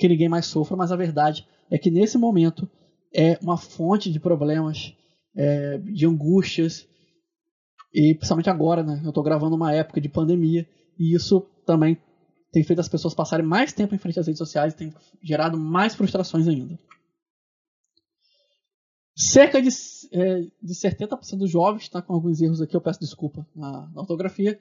[0.01, 2.67] que ninguém mais sofra, mas a verdade é que nesse momento
[3.13, 4.95] é uma fonte de problemas,
[5.35, 6.87] é, de angústias,
[7.93, 8.99] e principalmente agora, né?
[9.03, 12.01] Eu estou gravando uma época de pandemia e isso também
[12.51, 15.57] tem feito as pessoas passarem mais tempo em frente às redes sociais e tem gerado
[15.57, 16.79] mais frustrações ainda.
[19.15, 19.69] Cerca de,
[20.13, 24.01] é, de 70% dos jovens, tá com alguns erros aqui, eu peço desculpa na, na
[24.01, 24.59] ortografia,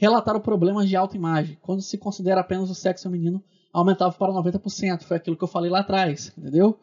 [0.00, 1.58] relataram problemas de autoimagem.
[1.60, 5.02] Quando se considera apenas o sexo feminino, aumentava para 90%.
[5.02, 6.78] Foi aquilo que eu falei lá atrás, entendeu?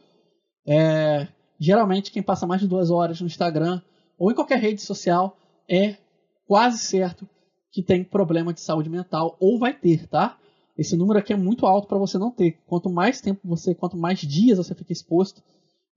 [0.66, 1.28] É,
[1.60, 3.82] geralmente, quem passa mais de duas horas no Instagram
[4.18, 5.38] ou em qualquer rede social
[5.70, 5.98] é
[6.46, 7.28] quase certo
[7.72, 10.38] que tem problema de saúde mental ou vai ter, tá?
[10.78, 12.60] Esse número aqui é muito alto para você não ter.
[12.68, 15.42] Quanto mais tempo você, quanto mais dias você fica exposto,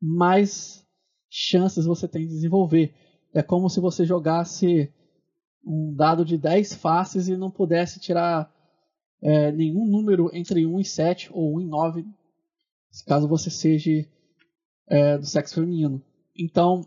[0.00, 0.85] mais
[1.29, 2.94] chances você tem de desenvolver.
[3.35, 4.92] É como se você jogasse
[5.64, 8.50] um dado de 10 faces e não pudesse tirar
[9.22, 12.06] é, nenhum número entre 1 e 7 ou 1 e 9,
[13.06, 14.06] caso você seja
[14.88, 16.02] é, do sexo feminino.
[16.37, 16.87] Então,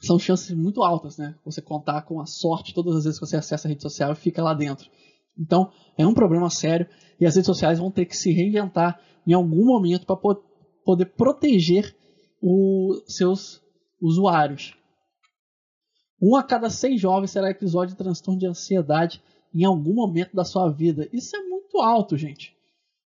[0.00, 1.34] são chances muito altas, né?
[1.44, 4.16] Você contar com a sorte todas as vezes que você acessa a rede social e
[4.16, 4.90] fica lá dentro.
[5.38, 6.86] Então, é um problema sério
[7.18, 10.42] e as redes sociais vão ter que se reinventar em algum momento para po
[10.84, 11.96] poder proteger
[12.42, 13.62] os seus
[14.00, 14.76] usuários.
[16.20, 19.22] Um a cada seis jovens será episódio de transtorno de ansiedade
[19.54, 21.08] em algum momento da sua vida.
[21.12, 22.56] Isso é muito alto, gente.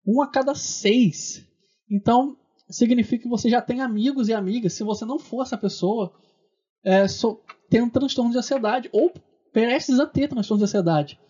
[0.05, 1.47] Um a cada seis.
[1.89, 2.37] Então,
[2.69, 4.73] significa que você já tem amigos e amigas.
[4.73, 6.13] Se você não for essa pessoa,
[6.85, 9.13] é, so, tem um transtorno de ansiedade ou
[9.53, 11.21] prestes a ter transtorno de ansiedade.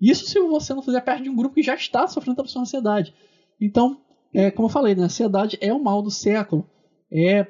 [0.00, 2.68] Isso se você não fizer parte de um grupo que já está sofrendo transtorno de
[2.68, 3.14] ansiedade.
[3.60, 4.00] Então,
[4.34, 6.68] é, como eu falei, né, a ansiedade é o mal do século.
[7.10, 7.46] É,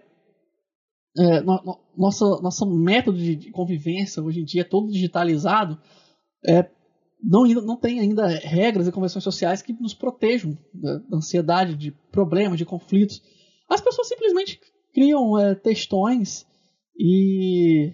[1.18, 5.80] é no, no, nossa, nosso método de convivência hoje em dia é todo digitalizado.
[6.46, 6.68] É,
[7.22, 12.58] não, não tem ainda regras e convenções sociais que nos protejam da, ansiedade, de problemas,
[12.58, 13.22] de conflitos.
[13.70, 14.60] As pessoas simplesmente
[14.92, 16.44] criam é, textões
[16.98, 17.92] e,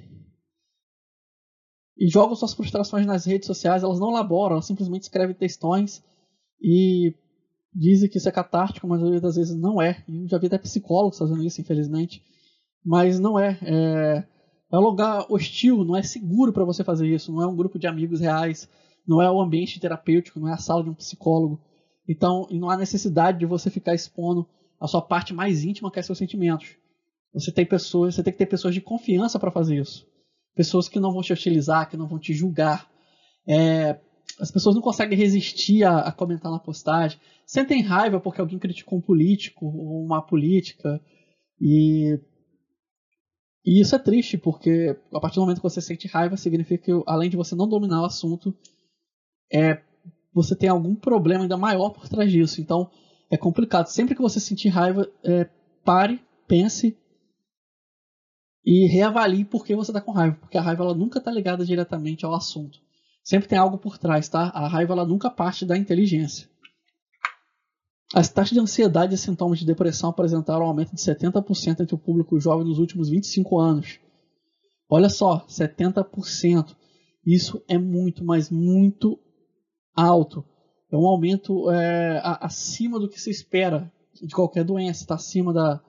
[1.98, 3.82] e jogam suas frustrações nas redes sociais.
[3.82, 6.02] Elas não elaboram, elas simplesmente escrevem textões
[6.60, 7.14] e
[7.74, 10.02] dizem que isso é catártico, mas a maioria das vezes não é.
[10.08, 12.22] Eu já vi até psicólogos fazendo isso, infelizmente.
[12.82, 13.58] Mas não é.
[13.62, 14.24] É,
[14.72, 17.30] é um lugar hostil, não é seguro para você fazer isso.
[17.30, 18.66] Não é um grupo de amigos reais
[19.08, 21.58] não é o ambiente terapêutico, não é a sala de um psicólogo.
[22.06, 24.46] Então, não há necessidade de você ficar expondo
[24.78, 26.76] a sua parte mais íntima, que é seus sentimentos.
[27.32, 30.06] Você tem pessoas, você tem que ter pessoas de confiança para fazer isso.
[30.54, 32.90] Pessoas que não vão te hostilizar, que não vão te julgar.
[33.46, 33.98] É,
[34.38, 37.18] as pessoas não conseguem resistir a, a, comentar na postagem.
[37.46, 41.00] Sentem raiva porque alguém criticou um político ou uma política.
[41.60, 42.18] E,
[43.64, 47.02] e isso é triste, porque a partir do momento que você sente raiva, significa que,
[47.06, 48.54] além de você não dominar o assunto,
[49.52, 49.80] é,
[50.32, 52.60] você tem algum problema ainda maior por trás disso.
[52.60, 52.90] Então
[53.30, 53.86] é complicado.
[53.86, 55.48] Sempre que você sentir raiva, é,
[55.84, 56.96] pare, pense
[58.64, 60.36] e reavalie por que você está com raiva.
[60.40, 62.78] Porque a raiva ela nunca está ligada diretamente ao assunto.
[63.24, 64.50] Sempre tem algo por trás, tá?
[64.54, 66.48] A raiva ela nunca parte da inteligência.
[68.14, 71.98] As taxas de ansiedade e sintomas de depressão apresentaram um aumento de 70% entre o
[71.98, 73.98] público jovem nos últimos 25 anos.
[74.88, 76.74] Olha só, 70%.
[77.26, 79.18] Isso é muito, mas muito
[79.98, 80.44] alto.
[80.90, 85.02] É um aumento é, acima do que se espera de qualquer doença.
[85.02, 85.80] Está acima da.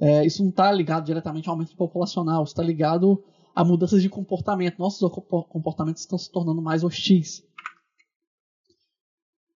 [0.00, 2.44] É, isso não está ligado diretamente ao aumento populacional.
[2.44, 3.22] Está ligado
[3.54, 4.78] a mudanças de comportamento.
[4.78, 5.10] Nossos
[5.48, 7.42] comportamentos estão se tornando mais hostis.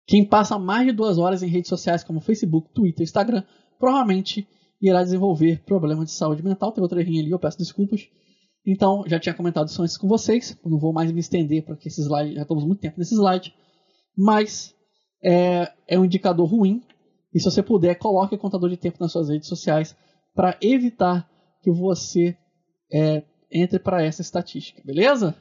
[0.07, 3.43] Quem passa mais de duas horas em redes sociais como Facebook, Twitter, Instagram,
[3.79, 4.47] provavelmente
[4.79, 6.71] irá desenvolver problemas de saúde mental.
[6.71, 8.07] Tem outra errinha ali, eu peço desculpas.
[8.65, 10.57] Então, já tinha comentado isso antes com vocês.
[10.65, 13.53] não vou mais me estender, porque esse slide, já estamos muito tempo nesse slide
[14.17, 14.75] mas
[15.23, 16.84] é, é um indicador ruim.
[17.34, 19.95] E se você puder, coloque o contador de tempo nas suas redes sociais
[20.34, 21.30] para evitar
[21.62, 22.38] que você
[22.91, 25.36] é, entre para essa estatística, beleza?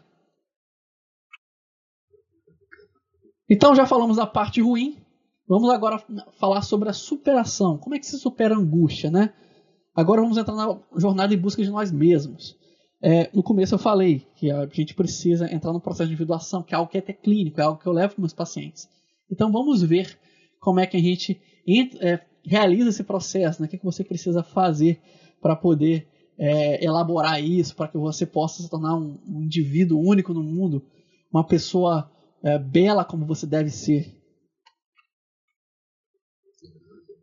[3.49, 4.99] Então já falamos da parte ruim.
[5.47, 6.03] Vamos agora
[6.39, 7.77] falar sobre a superação.
[7.77, 9.35] Como é que se supera a angústia, né?
[9.95, 12.59] Agora vamos entrar na jornada em busca de nós mesmos.
[13.07, 16.75] É, no começo eu falei que a gente precisa entrar no processo de individuação, que
[16.75, 18.89] é algo que é até clínico, é algo que eu levo para meus pacientes.
[19.31, 20.19] Então vamos ver
[20.59, 23.67] como é que a gente entra, é, realiza esse processo, né?
[23.67, 25.03] o que, é que você precisa fazer
[25.39, 30.33] para poder é, elaborar isso, para que você possa se tornar um, um, indivíduo único
[30.33, 30.83] no mundo,
[31.31, 32.11] uma pessoa
[32.43, 34.19] é, bela como você deve ser.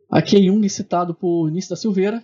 [0.08, 2.22] Aqui é Jung, citado por Nisso da Silveira,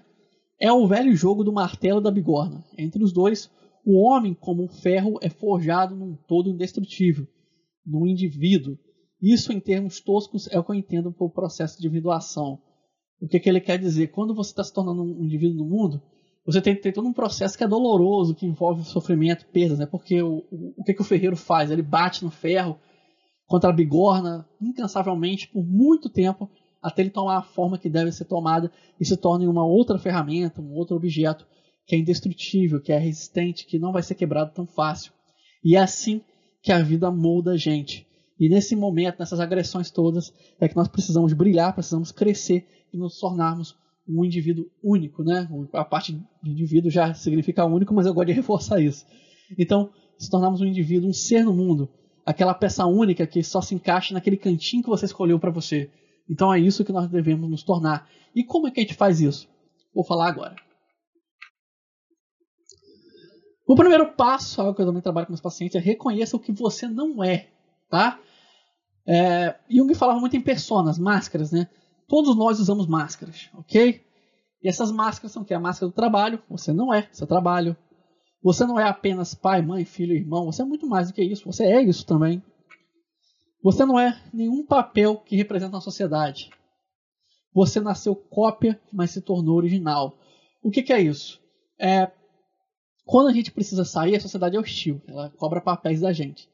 [0.60, 2.64] é o velho jogo do martelo da bigorna.
[2.76, 3.50] Entre os dois,
[3.84, 7.26] o homem, como um ferro, é forjado num todo indestrutível,
[7.86, 8.76] num indivíduo.
[9.20, 12.60] Isso, em termos toscos, é o que eu entendo por processo de individuação.
[13.20, 14.08] O que, que ele quer dizer?
[14.08, 16.02] Quando você está se tornando um indivíduo no mundo,
[16.44, 19.86] você tem, tem, todo um processo que é doloroso, que envolve sofrimento, perdas, né?
[19.86, 21.70] Porque o, o, o que, que o ferreiro faz?
[21.70, 22.78] Ele bate no ferro
[23.46, 26.48] contra a bigorna incansavelmente por muito tempo
[26.82, 30.60] até ele tomar a forma que deve ser tomada e se torne uma outra ferramenta,
[30.60, 31.46] um outro objeto
[31.86, 35.12] que é indestrutível, que é resistente, que não vai ser quebrado tão fácil.
[35.64, 36.20] E é assim
[36.62, 38.06] que a vida molda a gente.
[38.38, 43.18] E nesse momento, nessas agressões todas, é que nós precisamos brilhar, precisamos crescer e nos
[43.18, 43.74] tornarmos
[44.08, 45.48] um indivíduo único, né?
[45.72, 46.12] A parte
[46.42, 49.04] de indivíduo já significa único, mas eu gosto de reforçar isso.
[49.58, 51.88] Então, se tornarmos um indivíduo, um ser no mundo,
[52.24, 55.90] aquela peça única que só se encaixa naquele cantinho que você escolheu para você.
[56.28, 58.08] Então é isso que nós devemos nos tornar.
[58.34, 59.48] E como é que a gente faz isso?
[59.94, 60.56] Vou falar agora.
[63.66, 66.52] O primeiro passo, algo que eu também trabalho com meus pacientes, é reconheça o que
[66.52, 67.50] você não é,
[67.90, 68.18] tá?
[69.06, 71.68] É, Jung falava muito em personas, máscaras, né?
[72.06, 74.02] Todos nós usamos máscaras, ok?
[74.62, 75.52] E essas máscaras são o que?
[75.52, 77.76] A máscara do trabalho, você não é seu trabalho.
[78.42, 81.44] Você não é apenas pai, mãe, filho, irmão, você é muito mais do que isso,
[81.44, 82.42] você é isso também.
[83.62, 86.50] Você não é nenhum papel que representa a sociedade.
[87.52, 90.16] Você nasceu cópia, mas se tornou original.
[90.62, 91.40] O que, que é isso?
[91.78, 92.10] É,
[93.04, 95.00] quando a gente precisa sair, a sociedade é hostil.
[95.08, 96.48] Ela cobra papéis da gente.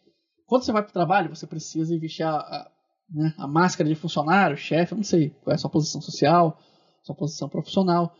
[0.46, 2.70] Quando você vai para o trabalho, você precisa vestir a, a,
[3.10, 6.58] né, a máscara de funcionário, chefe, não sei qual é a sua posição social,
[7.02, 8.14] sua posição profissional,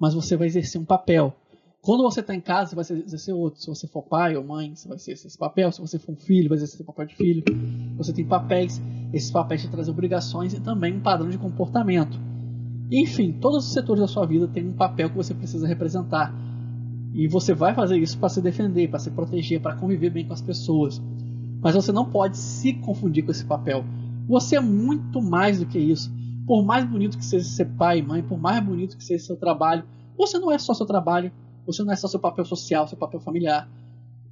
[0.00, 1.34] mas você vai exercer um papel.
[1.86, 3.60] Quando você está em casa, você vai exercer outro.
[3.60, 5.70] Se você for pai ou mãe, você vai exercer esse papel.
[5.70, 7.44] Se você for um filho, vai exercer papel de filho.
[7.96, 8.82] Você tem papéis.
[9.12, 12.18] Esses papéis te trazem obrigações e também um padrão de comportamento.
[12.90, 16.34] Enfim, todos os setores da sua vida têm um papel que você precisa representar.
[17.14, 20.32] E você vai fazer isso para se defender, para se proteger, para conviver bem com
[20.32, 21.00] as pessoas.
[21.60, 23.84] Mas você não pode se confundir com esse papel.
[24.26, 26.12] Você é muito mais do que isso.
[26.48, 29.36] Por mais bonito que seja ser pai e mãe, por mais bonito que seja seu
[29.36, 29.84] trabalho,
[30.18, 31.30] você não é só seu trabalho,
[31.66, 33.68] você não é só seu papel social, seu papel familiar.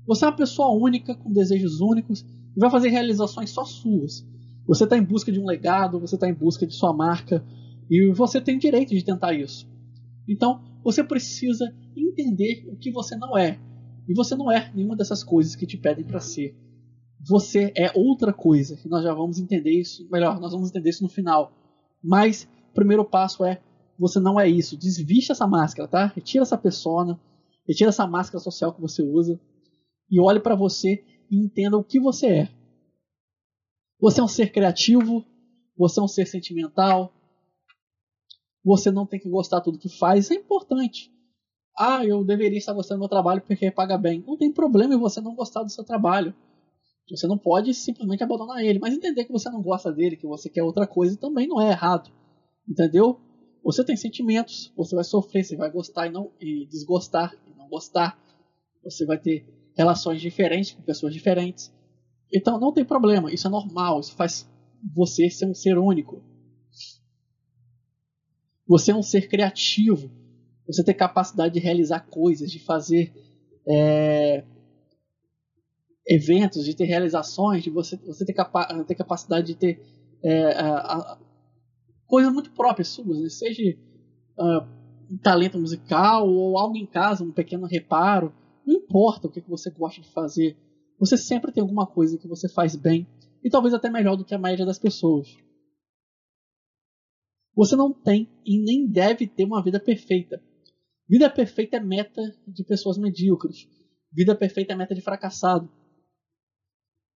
[0.06, 2.24] Você é uma pessoa única, com desejos únicos,
[2.56, 4.26] e vai fazer realizações só suas.
[4.66, 7.44] Você está em busca de um legado, você está em busca de sua marca,
[7.90, 9.68] e você tem direito de tentar isso.
[10.28, 13.58] Então, você precisa entender o que você não é.
[14.08, 16.56] E você não é nenhuma dessas coisas que te pedem para ser.
[17.26, 21.02] Você é outra coisa, e nós já vamos entender isso, melhor, nós vamos entender isso
[21.02, 21.52] no final.
[22.02, 23.60] Mas o primeiro passo é
[23.98, 24.76] você não é isso.
[24.76, 26.06] Desviste essa máscara, tá?
[26.06, 27.20] Retira essa persona,
[27.66, 29.40] retira essa máscara social que você usa
[30.10, 32.48] e olhe para você e entenda o que você é.
[34.00, 35.24] Você é um ser criativo,
[35.76, 37.12] você é um ser sentimental,
[38.64, 41.12] você não tem que gostar de tudo que faz, isso é importante.
[41.76, 44.22] Ah, eu deveria estar gostando do meu trabalho porque paga bem.
[44.26, 46.34] Não tem problema em você não gostar do seu trabalho.
[47.10, 50.48] Você não pode simplesmente abandonar ele, mas entender que você não gosta dele, que você
[50.48, 52.10] quer outra coisa, também não é errado.
[52.66, 53.20] Entendeu?
[53.64, 57.66] Você tem sentimentos, você vai sofrer, você vai gostar e não e desgostar e não
[57.66, 58.20] gostar.
[58.84, 61.72] Você vai ter relações diferentes com pessoas diferentes.
[62.32, 64.46] Então não tem problema, isso é normal, isso faz
[64.94, 66.22] você ser um ser único.
[68.66, 70.10] Você é um ser criativo.
[70.66, 73.12] Você tem capacidade de realizar coisas, de fazer
[73.66, 74.44] é,
[76.06, 79.82] eventos, de ter realizações, de você, você ter, capa ter capacidade de ter
[80.22, 81.18] é, a,
[82.06, 83.28] coisas muito próprias suas, né?
[83.28, 83.62] seja
[84.38, 84.66] uh,
[85.10, 88.32] um talento musical ou algo em casa, um pequeno reparo,
[88.66, 90.56] não importa o que, que você gosta de fazer,
[90.98, 93.06] você sempre tem alguma coisa que você faz bem
[93.42, 95.36] e talvez até melhor do que a média das pessoas.
[97.54, 100.42] Você não tem e nem deve ter uma vida perfeita.
[101.08, 103.68] Vida perfeita é meta de pessoas medíocres.
[104.10, 105.70] Vida perfeita é meta de fracassado.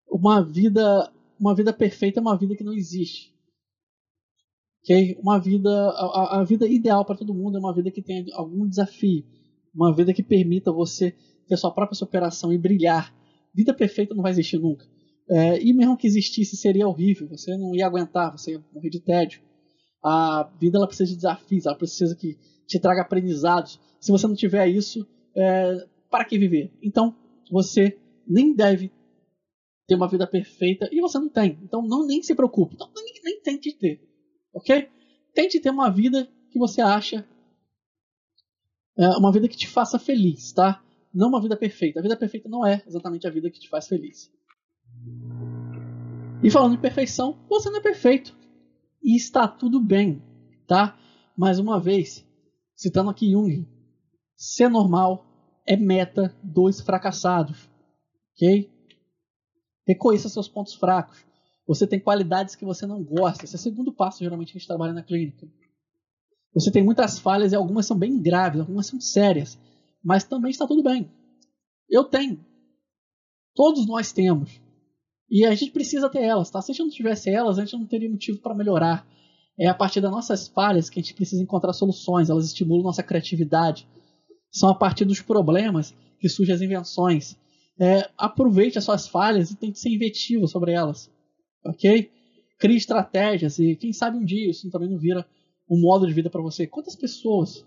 [0.09, 3.36] Uma vida, uma vida perfeita é uma vida que não existe.
[4.87, 5.19] Okay?
[5.21, 8.69] Uma vida, a, a vida ideal para todo mundo é uma vida que tenha algum
[8.69, 9.25] desafio,
[9.75, 11.13] uma vida que permita você
[11.49, 13.13] ter sua própria superação e brilhar.
[13.53, 14.87] Vida perfeita não vai existir nunca.
[15.29, 17.29] É, e mesmo que existisse, seria horrível.
[17.29, 19.41] Você não ia aguentar, você ia morrer de tédio.
[20.05, 23.81] A vida ela precisa de desafios, ela precisa que te traga aprendizados.
[23.99, 25.05] Se você não tiver isso,
[25.37, 26.73] é, para que viver?
[26.81, 27.13] Então,
[27.51, 28.93] você nem deve
[29.89, 31.59] ter uma vida perfeita e você não tem.
[31.65, 32.77] Então, não nem se preocupe.
[32.77, 34.06] Então, nem, nem tente ter.
[34.57, 34.89] Ok?
[35.35, 37.29] Tente ter uma vida que você acha
[38.99, 40.83] é, uma vida que te faça feliz, tá?
[41.13, 42.01] Não uma vida perfeita.
[42.01, 44.33] A vida perfeita não é exatamente a vida que te faz feliz.
[46.43, 48.35] E falando em perfeição, você não é perfeito.
[49.03, 50.23] E está tudo bem,
[50.67, 50.99] tá?
[51.37, 52.27] Mais uma vez,
[52.75, 53.69] citando aqui Jung,
[54.35, 55.27] ser normal
[55.67, 57.69] é meta dos fracassados,
[58.33, 58.71] ok?
[59.87, 61.26] Reconheça seus pontos fracos.
[61.67, 63.45] Você tem qualidades que você não gosta.
[63.45, 65.49] Esse é o segundo passo, geralmente, que a gente trabalha na clínica.
[66.55, 69.59] Você tem muitas falhas e algumas são bem graves, algumas são sérias,
[70.03, 71.11] mas também está tudo bem.
[71.91, 72.43] Eu tenho.
[73.55, 74.61] Todos nós temos.
[75.29, 76.63] E a gente precisa ter elas, tá?
[76.63, 79.07] Se a gente não tivesse elas, a gente não teria motivo para melhorar.
[79.59, 83.03] É a partir das nossas falhas que a gente precisa encontrar soluções, elas estimulam nossa
[83.03, 83.87] criatividade.
[84.51, 87.37] São a partir dos problemas que surgem as invenções.
[87.79, 91.11] É, aproveite as suas falhas e tente ser inventivo sobre elas.
[91.69, 92.11] Ok?
[92.59, 95.27] Crie estratégias e quem sabe um dia isso também não vira
[95.69, 96.67] um modo de vida para você.
[96.67, 97.65] Quantas pessoas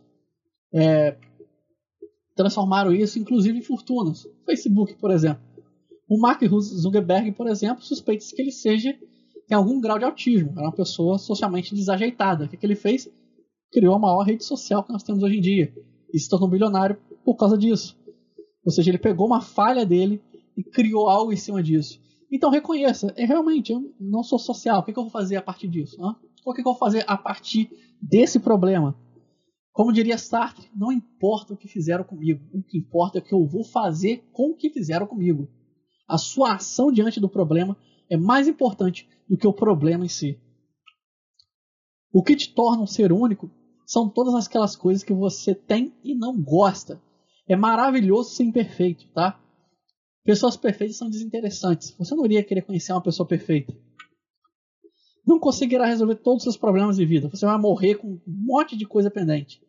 [0.74, 1.16] é,
[2.36, 4.28] transformaram isso, inclusive, em fortunas?
[4.45, 5.41] Facebook, por exemplo.
[6.08, 8.97] O Mark Zuckerberg, por exemplo, suspeita-se que ele seja
[9.50, 10.52] tem algum grau de autismo.
[10.52, 12.45] Era uma pessoa socialmente desajeitada.
[12.45, 13.10] O que, que ele fez?
[13.72, 15.74] Criou a maior rede social que nós temos hoje em dia.
[16.14, 17.97] E se tornou bilionário por causa disso.
[18.64, 20.22] Ou seja, ele pegou uma falha dele
[20.56, 22.00] e criou algo em cima disso.
[22.32, 24.80] Então reconheça, é realmente, eu não sou social.
[24.80, 25.97] O que, que eu vou fazer a partir disso?
[26.45, 27.69] O que, que eu vou fazer a partir
[28.01, 28.95] desse problema?
[29.71, 32.43] Como diria Sartre, não importa o que fizeram comigo.
[32.53, 35.47] O que importa é o que eu vou fazer com o que fizeram comigo.
[36.07, 37.77] A sua ação diante do problema
[38.09, 40.39] é mais importante do que o problema em si.
[42.11, 43.49] O que te torna um ser único
[43.86, 47.01] são todas aquelas coisas que você tem e não gosta.
[47.47, 49.39] É maravilhoso ser imperfeito, tá?
[50.24, 51.95] Pessoas perfeitas são desinteressantes.
[51.97, 53.74] Você não iria querer conhecer uma pessoa perfeita.
[55.26, 57.30] Não conseguirá resolver todos os seus problemas de vida.
[57.30, 59.61] Você vai morrer com um monte de coisa pendente.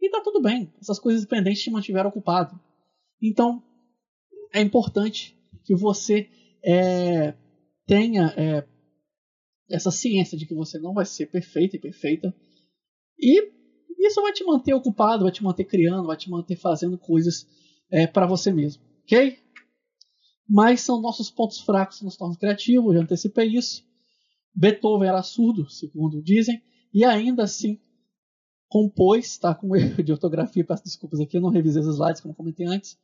[0.00, 0.72] E tá tudo bem.
[0.80, 2.58] Essas coisas pendentes te mantiveram ocupado.
[3.22, 3.62] Então,
[4.52, 6.28] é importante que você
[6.64, 7.34] é,
[7.86, 8.66] tenha é,
[9.68, 12.34] essa ciência de que você não vai ser perfeito e perfeita.
[13.18, 13.52] E
[13.98, 17.46] isso vai te manter ocupado, vai te manter criando, vai te manter fazendo coisas
[17.90, 19.38] é, para você mesmo, ok?
[20.48, 23.84] Mas são nossos pontos fracos nos tornam criativos, já antecipei isso.
[24.54, 27.78] Beethoven era surdo, segundo dizem, e ainda assim
[28.68, 32.34] compôs, está com erro de ortografia, peço desculpas aqui, eu não revisei os slides como
[32.34, 32.98] comentei antes,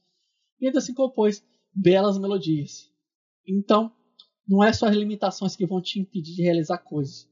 [0.61, 2.91] e ainda assim compôs belas melodias.
[3.47, 3.93] Então,
[4.47, 7.29] não é só as limitações que vão te impedir de realizar coisas.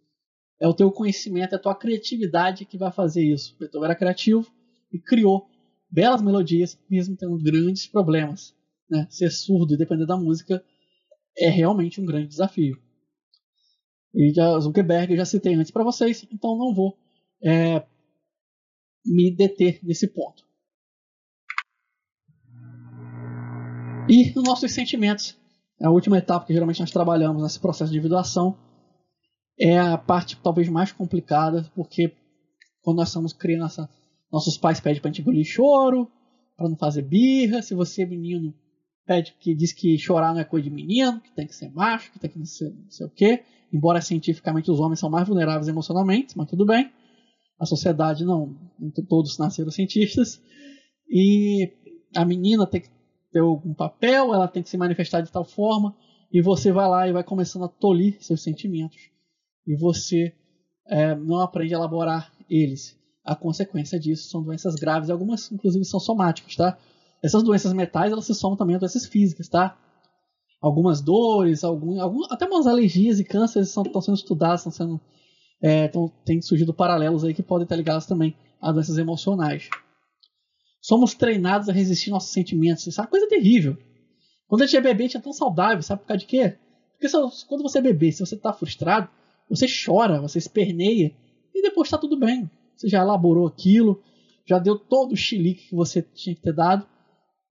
[0.60, 3.56] É o teu conhecimento, é a tua criatividade que vai fazer isso.
[3.58, 4.50] Beethoven era criativo
[4.92, 5.48] e criou
[5.90, 8.54] belas melodias, mesmo tendo grandes problemas.
[8.90, 9.06] Né?
[9.08, 10.62] Ser surdo e depender da música
[11.38, 12.76] é realmente um grande desafio.
[14.14, 16.98] E já, Zuckerberg eu já citei antes para vocês, então não vou
[17.42, 17.86] é,
[19.06, 20.44] me deter nesse ponto.
[24.08, 25.38] E os nossos sentimentos.
[25.80, 28.58] A última etapa que geralmente nós trabalhamos nesse processo de individuação
[29.58, 32.14] é a parte talvez mais complicada, porque
[32.82, 33.88] quando nós somos criança,
[34.30, 36.10] nossos pais pedem para a gente engolir choro,
[36.56, 37.62] para não fazer birra.
[37.62, 38.54] Se você é menino,
[39.06, 42.12] pede que diz que chorar não é coisa de menino, que tem que ser macho,
[42.12, 43.44] que tem que ser não sei o quê.
[43.72, 46.90] Embora cientificamente os homens são mais vulneráveis emocionalmente, mas tudo bem.
[47.58, 48.56] A sociedade não,
[49.08, 50.42] todos nasceram cientistas.
[51.08, 51.72] E
[52.16, 52.88] a menina tem que
[53.32, 55.94] ter algum papel, ela tem que se manifestar de tal forma,
[56.32, 59.10] e você vai lá e vai começando a tolir seus sentimentos.
[59.66, 60.32] E você
[60.88, 62.98] é, não aprende a elaborar eles.
[63.24, 66.78] A consequência disso são doenças graves, algumas inclusive são somáticas, tá?
[67.22, 69.78] Essas doenças metais, elas se somam também a doenças físicas, tá?
[70.60, 75.00] Algumas dores, algum, algum, até umas alergias e cânceres estão sendo estudados, estão sendo,
[75.60, 79.68] é, tão, tem surgido paralelos aí que podem estar ligados também a doenças emocionais.
[80.80, 82.86] Somos treinados a resistir nossos sentimentos.
[82.86, 83.76] Isso é uma coisa terrível.
[84.48, 85.82] Quando a gente é bebê, a gente é tão saudável.
[85.82, 86.56] Sabe por causa de quê?
[86.92, 89.08] Porque se, quando você é bebê, se você está frustrado,
[89.48, 91.14] você chora, você esperneia
[91.54, 92.50] e depois está tudo bem.
[92.76, 94.02] Você já elaborou aquilo,
[94.46, 96.86] já deu todo o chilique que você tinha que ter dado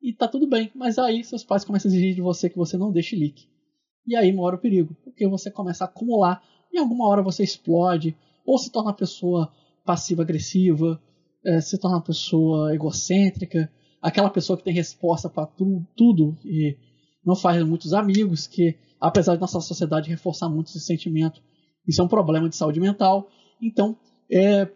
[0.02, 0.72] e está tudo bem.
[0.76, 3.48] Mas aí seus pais começam a exigir de você que você não dê chilique.
[4.08, 7.44] E aí mora o perigo, porque você começa a acumular e em alguma hora você
[7.44, 9.52] explode ou se torna uma pessoa
[9.86, 11.02] passiva-agressiva,
[11.46, 13.72] é, se torna uma pessoa egocêntrica,
[14.02, 16.78] aquela pessoa que tem resposta para tu, tudo e
[17.24, 21.42] não faz muitos amigos, que apesar de nossa sociedade reforçar muito esse sentimento,
[21.88, 23.30] isso é um problema de saúde mental.
[23.62, 23.98] Então,
[24.32, 24.68] é,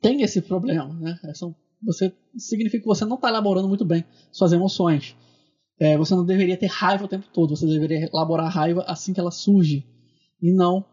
[0.00, 1.18] tem esse problema, né?
[1.34, 1.54] São,
[1.84, 5.16] você significa que você não está elaborando muito bem suas emoções.
[5.78, 9.12] É, você não deveria ter raiva o tempo todo, você deveria elaborar a raiva assim
[9.12, 9.84] que ela surge
[10.40, 10.84] e não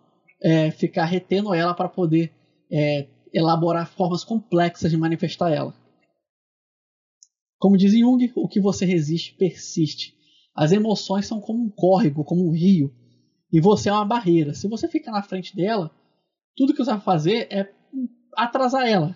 [0.42, 2.32] é, ficar retendo ela para poder
[2.72, 5.74] é, elaborar formas complexas de manifestar ela.
[7.60, 10.16] Como diz Jung, o que você resiste persiste.
[10.56, 12.94] As emoções são como um córrego, como um rio,
[13.54, 14.54] e você é uma barreira.
[14.54, 15.92] Se você ficar na frente dela,
[16.56, 17.72] tudo que você vai fazer é
[18.36, 19.16] atrasar ela.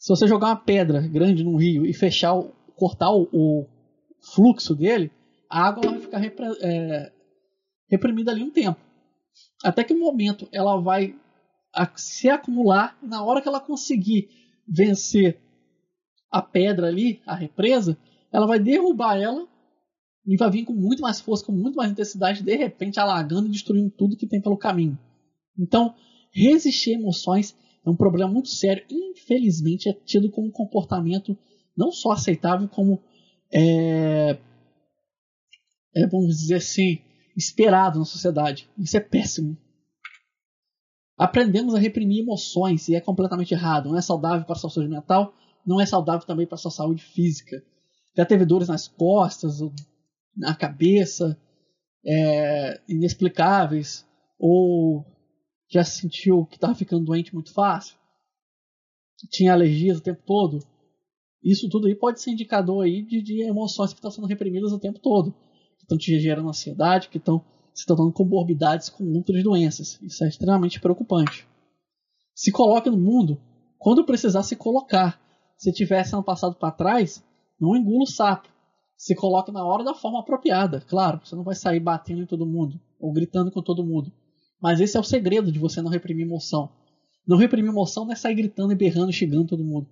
[0.00, 2.34] Se você jogar uma pedra grande num rio e fechar,
[2.74, 3.66] cortar o, o
[4.34, 5.12] fluxo dele,
[5.46, 7.12] a água vai ficar repre, é,
[7.86, 8.80] reprimida ali um tempo.
[9.62, 11.14] Até que um momento ela vai
[11.96, 14.30] se acumular, e na hora que ela conseguir
[14.66, 15.38] vencer
[16.30, 17.98] a pedra ali, a represa,
[18.32, 19.46] ela vai derrubar ela
[20.26, 23.50] e vai vir com muito mais força, com muito mais intensidade, de repente alagando e
[23.50, 24.98] destruindo tudo que tem pelo caminho.
[25.58, 25.94] Então,
[26.32, 27.54] resistir emoções
[27.84, 28.84] é um problema muito sério.
[28.90, 31.36] Infelizmente, é tido como um comportamento
[31.76, 33.02] não só aceitável, como
[33.52, 34.38] é,
[35.94, 36.98] é, vamos dizer assim,
[37.36, 38.68] esperado na sociedade.
[38.78, 39.56] Isso é péssimo.
[41.16, 43.88] Aprendemos a reprimir emoções e é completamente errado.
[43.90, 45.34] Não é saudável para a sua saúde mental,
[45.66, 47.62] não é saudável também para a sua saúde física.
[48.16, 49.60] Já teve dores nas costas,
[50.36, 51.38] na cabeça,
[52.04, 54.06] é, inexplicáveis,
[54.38, 55.04] ou
[55.70, 57.96] já sentiu que estava ficando doente muito fácil,
[59.30, 60.58] tinha alergias o tempo todo.
[61.42, 64.78] Isso tudo aí pode ser indicador aí de, de emoções que estão sendo reprimidas o
[64.78, 65.32] tempo todo,
[65.78, 67.42] que estão te gerando ansiedade, que estão
[67.72, 69.98] se tornando comorbidades com outras doenças.
[70.02, 71.46] Isso é extremamente preocupante.
[72.34, 73.40] Se coloque no mundo
[73.78, 75.20] quando precisar se colocar.
[75.56, 77.22] Se tiver sendo passado para trás,
[77.60, 78.48] não engula o sapo.
[78.96, 80.80] Se coloque na hora da forma apropriada.
[80.80, 84.12] Claro, você não vai sair batendo em todo mundo ou gritando com todo mundo.
[84.60, 86.70] Mas esse é o segredo de você não reprimir emoção.
[87.26, 89.88] Não reprimir emoção não é sair gritando e berrando, xingando todo mundo.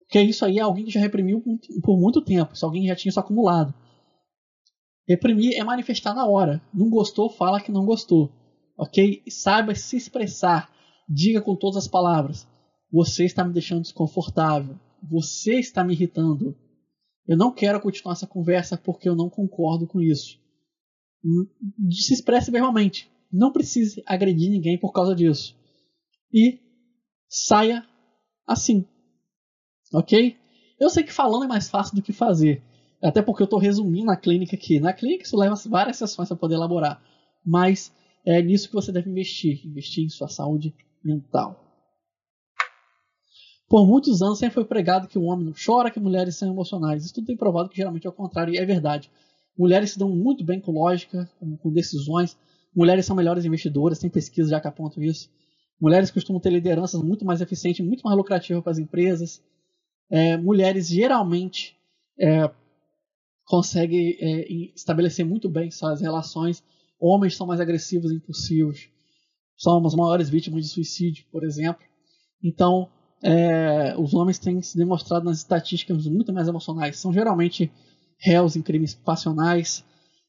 [0.00, 1.42] Porque isso aí é alguém que já reprimiu
[1.82, 2.54] por muito tempo.
[2.54, 3.74] Isso alguém já tinha isso acumulado.
[5.08, 6.62] Reprimir é manifestar na hora.
[6.72, 8.32] Não gostou, fala que não gostou.
[8.76, 9.22] Ok?
[9.28, 10.70] Saiba se expressar.
[11.08, 12.46] Diga com todas as palavras.
[12.92, 14.78] Você está me deixando desconfortável.
[15.02, 16.56] Você está me irritando.
[17.26, 20.38] Eu não quero continuar essa conversa porque eu não concordo com isso.
[21.24, 21.46] Hum,
[21.90, 23.10] se expresse verbalmente.
[23.32, 25.56] Não precise agredir ninguém por causa disso.
[26.32, 26.58] E
[27.28, 27.86] saia
[28.46, 28.84] assim.
[29.94, 30.36] Ok?
[30.78, 32.62] Eu sei que falando é mais fácil do que fazer.
[33.02, 34.80] Até porque eu estou resumindo na clínica aqui.
[34.80, 37.02] Na clínica isso leva várias sessões para poder elaborar.
[37.44, 37.92] Mas
[38.24, 39.66] é nisso que você deve investir.
[39.66, 41.70] Investir em sua saúde mental.
[43.68, 47.04] Por muitos anos sempre foi pregado que o homem não chora, que mulheres são emocionais.
[47.04, 49.08] Isso tudo tem provado que geralmente é o contrário e é verdade.
[49.56, 52.36] Mulheres se dão muito bem com lógica, com, com decisões,
[52.74, 55.28] Mulheres são melhores investidoras, tem pesquisas já que apontam isso.
[55.80, 59.42] Mulheres costumam ter lideranças muito mais eficientes, muito mais lucrativas para as empresas.
[60.10, 61.76] É, mulheres geralmente
[62.18, 62.50] é,
[63.44, 66.62] conseguem é, estabelecer muito bem suas relações.
[66.98, 68.88] Homens são mais agressivos e impulsivos.
[69.56, 71.82] São as maiores vítimas de suicídio, por exemplo.
[72.42, 72.88] Então,
[73.22, 76.98] é, os homens têm se demonstrado nas estatísticas muito mais emocionais.
[76.98, 77.70] São geralmente
[78.18, 79.84] réus em crimes passionais.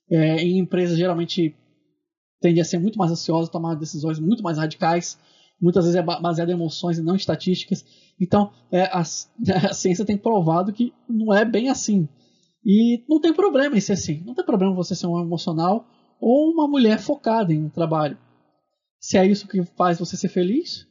[0.10, 1.56] É, em empresas geralmente
[2.42, 5.18] tende a ser muito mais ansiosa, tomar decisões muito mais radicais,
[5.62, 7.86] muitas vezes é baseada em emoções e não em estatísticas.
[8.20, 9.02] Então, é, a,
[9.70, 12.10] a, ciência tem provado que não é bem assim.
[12.66, 14.24] E não tem problema em ser assim.
[14.26, 15.86] Não tem problema você ser um emocional
[16.20, 18.18] ou uma mulher focada em um trabalho.
[19.00, 20.88] Se é isso que faz você ser feliz,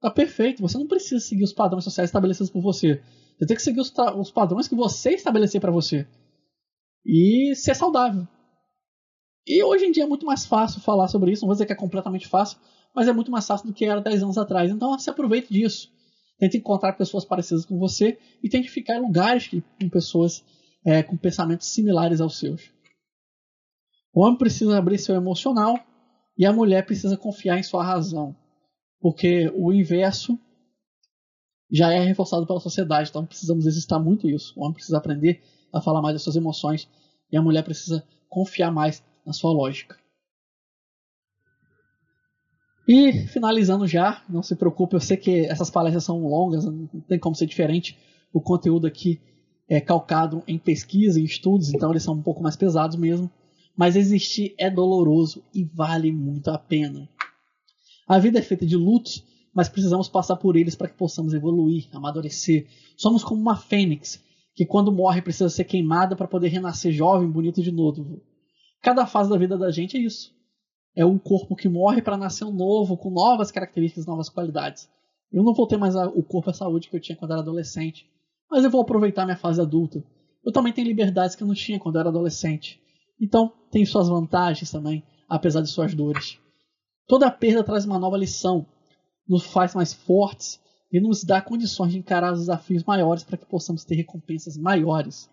[0.00, 0.62] tá perfeito.
[0.62, 3.02] Você não precisa seguir os padrões sociais estabelecidos por você.
[3.38, 6.06] Você tem que seguir os, os padrões que você estabelecer para você.
[7.06, 8.26] E ser saudável.
[9.48, 11.42] E hoje em dia é muito mais fácil falar sobre isso.
[11.42, 12.58] Não vou dizer que é completamente fácil,
[12.94, 14.70] mas é muito mais fácil do que era 10 anos atrás.
[14.70, 15.90] Então se aproveite disso.
[16.38, 20.44] Tente encontrar pessoas parecidas com você e tente ficar em lugares que, com pessoas
[20.84, 22.70] é, com pensamentos similares aos seus.
[24.12, 25.78] O homem precisa abrir seu emocional
[26.36, 28.36] e a mulher precisa confiar em sua razão.
[29.00, 30.38] Porque o inverso
[31.70, 34.52] já é reforçado pela sociedade, então precisamos exercitar muito isso.
[34.56, 35.42] O homem precisa aprender
[35.72, 36.88] a falar mais das suas emoções
[37.30, 39.94] e a mulher precisa confiar mais na sua lógica.
[42.88, 47.18] E finalizando já, não se preocupe, eu sei que essas palestras são longas, não tem
[47.18, 47.98] como ser diferente.
[48.32, 49.20] O conteúdo aqui
[49.68, 53.30] é calcado em pesquisa, em estudos, então eles são um pouco mais pesados mesmo.
[53.76, 57.06] Mas existir é doloroso e vale muito a pena.
[58.08, 59.22] A vida é feita de lutos,
[59.52, 62.66] mas precisamos passar por eles para que possamos evoluir, amadurecer.
[62.96, 64.24] Somos como uma fênix
[64.54, 68.22] que quando morre precisa ser queimada para poder renascer jovem, bonito de novo.
[68.80, 70.34] Cada fase da vida da gente é isso.
[70.94, 74.88] É um corpo que morre para nascer um novo, com novas características, novas qualidades.
[75.30, 77.40] Eu não vou ter mais o corpo e a saúde que eu tinha quando era
[77.40, 78.10] adolescente,
[78.50, 80.02] mas eu vou aproveitar minha fase adulta.
[80.44, 82.80] Eu também tenho liberdades que eu não tinha quando era adolescente.
[83.20, 86.38] Então, tem suas vantagens também, apesar de suas dores.
[87.06, 88.66] Toda perda traz uma nova lição,
[89.28, 90.60] nos faz mais fortes
[90.90, 95.30] e nos dá condições de encarar os desafios maiores para que possamos ter recompensas maiores.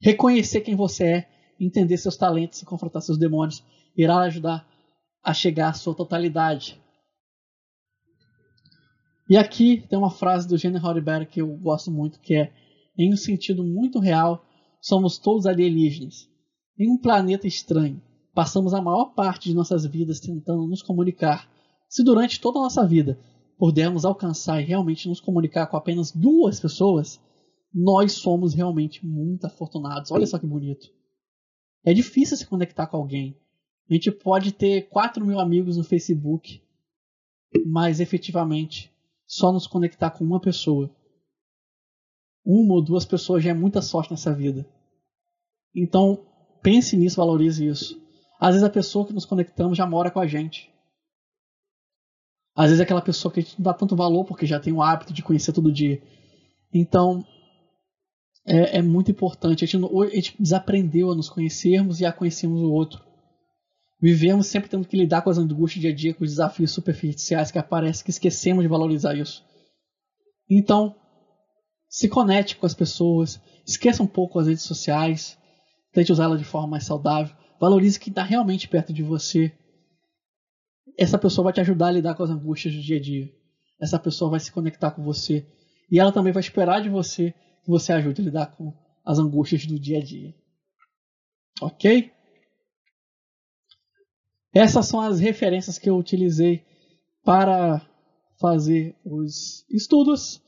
[0.00, 1.28] Reconhecer quem você é,
[1.58, 3.62] entender seus talentos e confrontar seus demônios
[3.96, 4.66] irá ajudar
[5.22, 6.80] a chegar à sua totalidade.
[9.28, 12.52] E aqui tem uma frase do Gene Roddenberry que eu gosto muito, que é
[12.96, 14.44] em um sentido muito real,
[14.80, 16.28] somos todos alienígenas.
[16.78, 18.00] Em um planeta estranho,
[18.34, 21.48] passamos a maior parte de nossas vidas tentando nos comunicar.
[21.88, 23.18] Se durante toda a nossa vida
[23.58, 27.20] pudermos alcançar e realmente nos comunicar com apenas duas pessoas,
[27.74, 30.10] nós somos realmente muito afortunados.
[30.10, 30.95] Olha só que bonito.
[31.86, 33.38] É difícil se conectar com alguém.
[33.88, 36.60] A gente pode ter 4 mil amigos no Facebook,
[37.64, 38.92] mas efetivamente
[39.24, 40.90] só nos conectar com uma pessoa.
[42.44, 44.68] Uma ou duas pessoas já é muita sorte nessa vida.
[45.72, 46.26] Então,
[46.60, 48.02] pense nisso, valorize isso.
[48.40, 50.68] Às vezes a pessoa que nos conectamos já mora com a gente.
[52.52, 54.72] Às vezes é aquela pessoa que a gente não dá tanto valor porque já tem
[54.72, 56.02] o hábito de conhecer todo dia.
[56.74, 57.24] Então,
[58.46, 59.64] é, é muito importante.
[59.64, 63.04] A gente, a gente desaprendeu a nos conhecermos e a conhecermos o outro.
[64.00, 67.50] Vivemos sempre tendo que lidar com as angústias dia a dia, com os desafios superficiais
[67.50, 69.44] que aparecem, que esquecemos de valorizar isso.
[70.48, 70.94] Então,
[71.88, 75.36] se conecte com as pessoas, esqueça um pouco as redes sociais,
[75.92, 79.52] tente usá-las de forma mais saudável, valorize quem está realmente perto de você
[80.98, 83.30] essa pessoa vai te ajudar a lidar com as angústias do dia a dia.
[83.80, 85.46] Essa pessoa vai se conectar com você.
[85.90, 87.34] E ela também vai esperar de você
[87.66, 88.72] que você ajude a lidar com
[89.04, 90.32] as angústias do dia a dia.
[91.60, 92.12] Ok?
[94.54, 96.64] Essas são as referências que eu utilizei
[97.24, 97.84] para
[98.40, 100.40] fazer os estudos.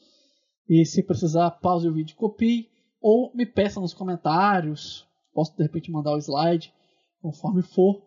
[0.68, 5.04] E se precisar, pause o vídeo, copie ou me peça nos comentários.
[5.34, 6.72] Posso de repente mandar o slide,
[7.20, 8.06] conforme for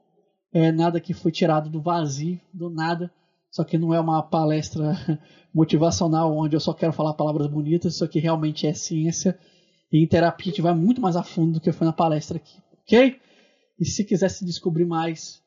[0.53, 3.11] é nada que foi tirado do vazio, do nada.
[3.51, 4.97] Só que não é uma palestra
[5.53, 9.37] motivacional onde eu só quero falar palavras bonitas, isso aqui realmente é ciência.
[9.91, 12.37] E em terapia a gente vai muito mais a fundo do que foi na palestra
[12.37, 13.19] aqui, ok?
[13.77, 15.41] E se quiser se descobrir mais,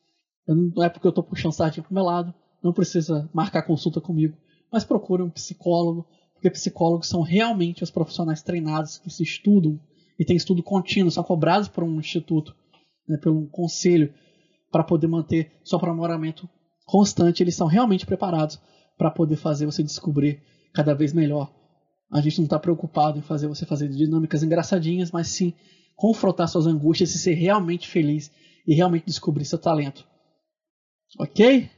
[0.47, 2.33] não é porque eu estou puxando sardinha para o meu lado,
[2.63, 4.37] não precisa marcar consulta comigo,
[4.71, 9.79] mas procure um psicólogo, porque psicólogos são realmente os profissionais treinados que se estudam
[10.19, 12.55] e têm estudo contínuo, são cobrados por um instituto,
[13.07, 14.13] né, pelo um conselho
[14.71, 16.47] para poder manter seu aprimoramento
[16.85, 17.43] constante.
[17.43, 18.59] Eles são realmente preparados
[18.97, 20.41] para poder fazer você descobrir
[20.73, 21.51] cada vez melhor.
[22.11, 25.53] A gente não está preocupado em fazer você fazer dinâmicas engraçadinhas, mas sim
[25.95, 28.31] confrontar suas angústias e ser realmente feliz
[28.67, 30.05] e realmente descobrir seu talento.
[31.17, 31.69] Ok?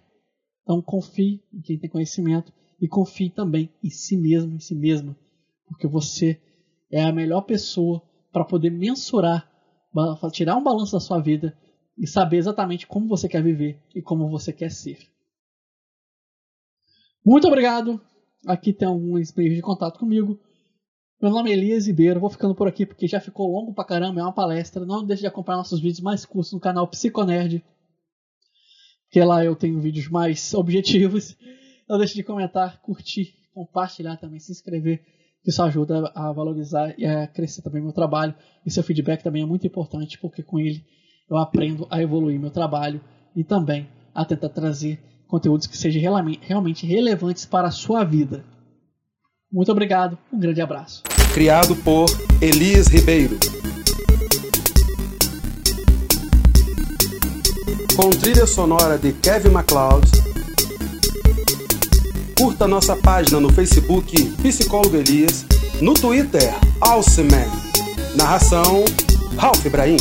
[0.63, 2.51] Então confie em quem tem conhecimento
[2.81, 5.15] e confie também em si mesmo, em si mesma,
[5.65, 6.39] porque você
[6.91, 8.01] é a melhor pessoa
[8.31, 9.49] para poder mensurar,
[10.31, 11.57] tirar um balanço da sua vida
[11.97, 14.99] e saber exatamente como você quer viver e como você quer ser.
[17.25, 17.99] Muito obrigado.
[18.45, 20.39] Aqui tem alguns meios de contato comigo.
[21.21, 22.19] Meu nome é Elias Ribeiro.
[22.19, 24.21] Vou ficando por aqui porque já ficou longo pra caramba.
[24.21, 24.85] É uma palestra.
[24.85, 27.63] Não deixe de acompanhar nossos vídeos mais curtos no canal Psiconerd.
[29.05, 31.35] Porque lá eu tenho vídeos mais objetivos.
[31.89, 35.03] Não deixe de comentar, curtir, compartilhar também, se inscrever.
[35.45, 38.35] Isso ajuda a valorizar e a crescer também meu trabalho.
[38.65, 40.85] E seu feedback também é muito importante porque com ele
[41.29, 43.01] eu aprendo a evoluir meu trabalho
[43.35, 46.01] e também a tentar trazer conteúdos que sejam
[46.41, 48.43] realmente relevantes para a sua vida.
[49.51, 51.03] Muito obrigado, um grande abraço.
[51.33, 52.05] Criado por
[52.41, 53.37] Elias Ribeiro.
[57.95, 60.07] Com trilha sonora de Kevin MacLeod.
[62.37, 65.45] Curta nossa página no Facebook Psicólogo Elias,
[65.81, 67.47] no Twitter Alceman.
[68.15, 68.85] Narração
[69.37, 69.97] Ralph Ibrahim.